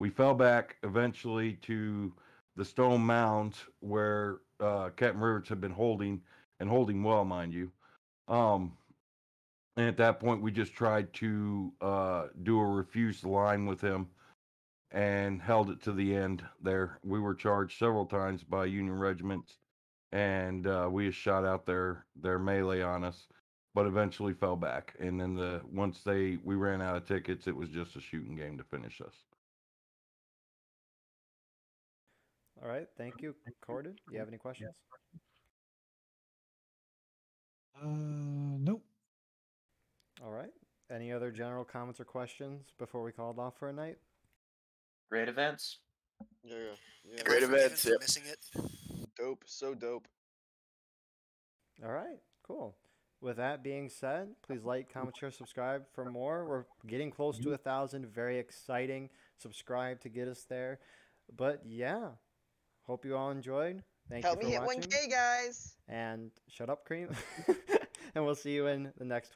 We 0.00 0.08
fell 0.08 0.34
back 0.34 0.76
eventually 0.82 1.54
to 1.62 2.12
the 2.56 2.64
stone 2.64 3.02
mounds 3.02 3.58
where 3.80 4.38
uh, 4.60 4.90
Captain 4.96 5.20
Rivers 5.20 5.48
had 5.48 5.60
been 5.60 5.70
holding 5.70 6.22
and 6.60 6.68
holding 6.68 7.02
well, 7.02 7.24
mind 7.24 7.52
you. 7.52 7.70
Um, 8.28 8.72
and 9.76 9.88
at 9.88 9.96
that 9.96 10.20
point, 10.20 10.40
we 10.40 10.52
just 10.52 10.72
tried 10.72 11.12
to 11.14 11.72
uh, 11.80 12.26
do 12.42 12.60
a 12.60 12.64
refuse 12.64 13.24
line 13.24 13.66
with 13.66 13.80
him 13.80 14.08
and 14.92 15.42
held 15.42 15.70
it 15.70 15.82
to 15.82 15.92
the 15.92 16.14
end 16.14 16.44
there. 16.62 16.98
We 17.02 17.18
were 17.18 17.34
charged 17.34 17.78
several 17.78 18.06
times 18.06 18.44
by 18.44 18.66
Union 18.66 18.98
regiments, 18.98 19.58
and 20.12 20.66
uh, 20.66 20.88
we 20.90 21.08
just 21.08 21.18
shot 21.18 21.44
out 21.44 21.66
their 21.66 22.06
their 22.14 22.38
melee 22.38 22.82
on 22.82 23.02
us, 23.04 23.26
but 23.74 23.86
eventually 23.86 24.32
fell 24.32 24.56
back. 24.56 24.94
And 25.00 25.20
then 25.20 25.34
the 25.34 25.60
once 25.72 26.02
they 26.04 26.38
we 26.44 26.54
ran 26.54 26.80
out 26.80 26.96
of 26.96 27.06
tickets, 27.06 27.48
it 27.48 27.56
was 27.56 27.68
just 27.68 27.96
a 27.96 28.00
shooting 28.00 28.36
game 28.36 28.56
to 28.58 28.64
finish 28.64 29.00
us. 29.00 29.14
All 32.62 32.68
right, 32.68 32.86
thank 32.96 33.20
you, 33.20 33.34
Corded. 33.60 33.96
Do 34.06 34.12
you 34.12 34.20
have 34.20 34.28
any 34.28 34.38
questions? 34.38 34.70
Uh, 37.82 37.88
nope. 38.60 38.84
All 40.22 40.30
right. 40.30 40.50
Any 40.90 41.12
other 41.12 41.30
general 41.30 41.64
comments 41.64 42.00
or 42.00 42.04
questions 42.04 42.72
before 42.78 43.02
we 43.02 43.12
call 43.12 43.30
it 43.30 43.38
off 43.38 43.58
for 43.58 43.68
a 43.68 43.72
night? 43.72 43.96
Great 45.10 45.28
events. 45.28 45.78
Yeah, 46.42 46.56
yeah, 46.56 47.16
yeah. 47.16 47.22
Great 47.24 47.42
Am 47.42 47.54
I 47.54 47.58
forgiven 47.58 47.64
events, 47.66 47.82
for 47.82 47.90
yep. 47.90 48.00
Missing 48.00 48.22
it. 48.26 49.08
Dope, 49.16 49.44
so 49.46 49.74
dope. 49.74 50.06
All 51.84 51.92
right, 51.92 52.18
cool. 52.46 52.76
With 53.20 53.38
that 53.38 53.64
being 53.64 53.88
said, 53.88 54.28
please 54.46 54.64
like, 54.64 54.92
comment, 54.92 55.16
share, 55.16 55.30
subscribe 55.30 55.84
for 55.94 56.04
more. 56.04 56.46
We're 56.46 56.64
getting 56.86 57.10
close 57.10 57.38
to 57.38 57.54
a 57.54 57.56
thousand. 57.56 58.06
Very 58.06 58.38
exciting. 58.38 59.08
Subscribe 59.38 60.00
to 60.02 60.10
get 60.10 60.28
us 60.28 60.44
there. 60.48 60.78
But 61.34 61.62
yeah, 61.64 62.08
hope 62.82 63.04
you 63.04 63.16
all 63.16 63.30
enjoyed. 63.30 63.82
Thank 64.10 64.24
Help 64.24 64.42
you 64.42 64.50
for 64.50 64.60
watching. 64.60 64.82
Help 64.82 64.90
me 64.90 64.92
hit 64.92 64.92
watching. 64.92 65.08
1K, 65.08 65.10
guys. 65.10 65.76
And 65.88 66.30
shut 66.48 66.68
up, 66.68 66.84
cream. 66.84 67.08
and 68.14 68.24
we'll 68.24 68.34
see 68.34 68.52
you 68.52 68.66
in 68.66 68.92
the 68.98 69.04
next 69.04 69.32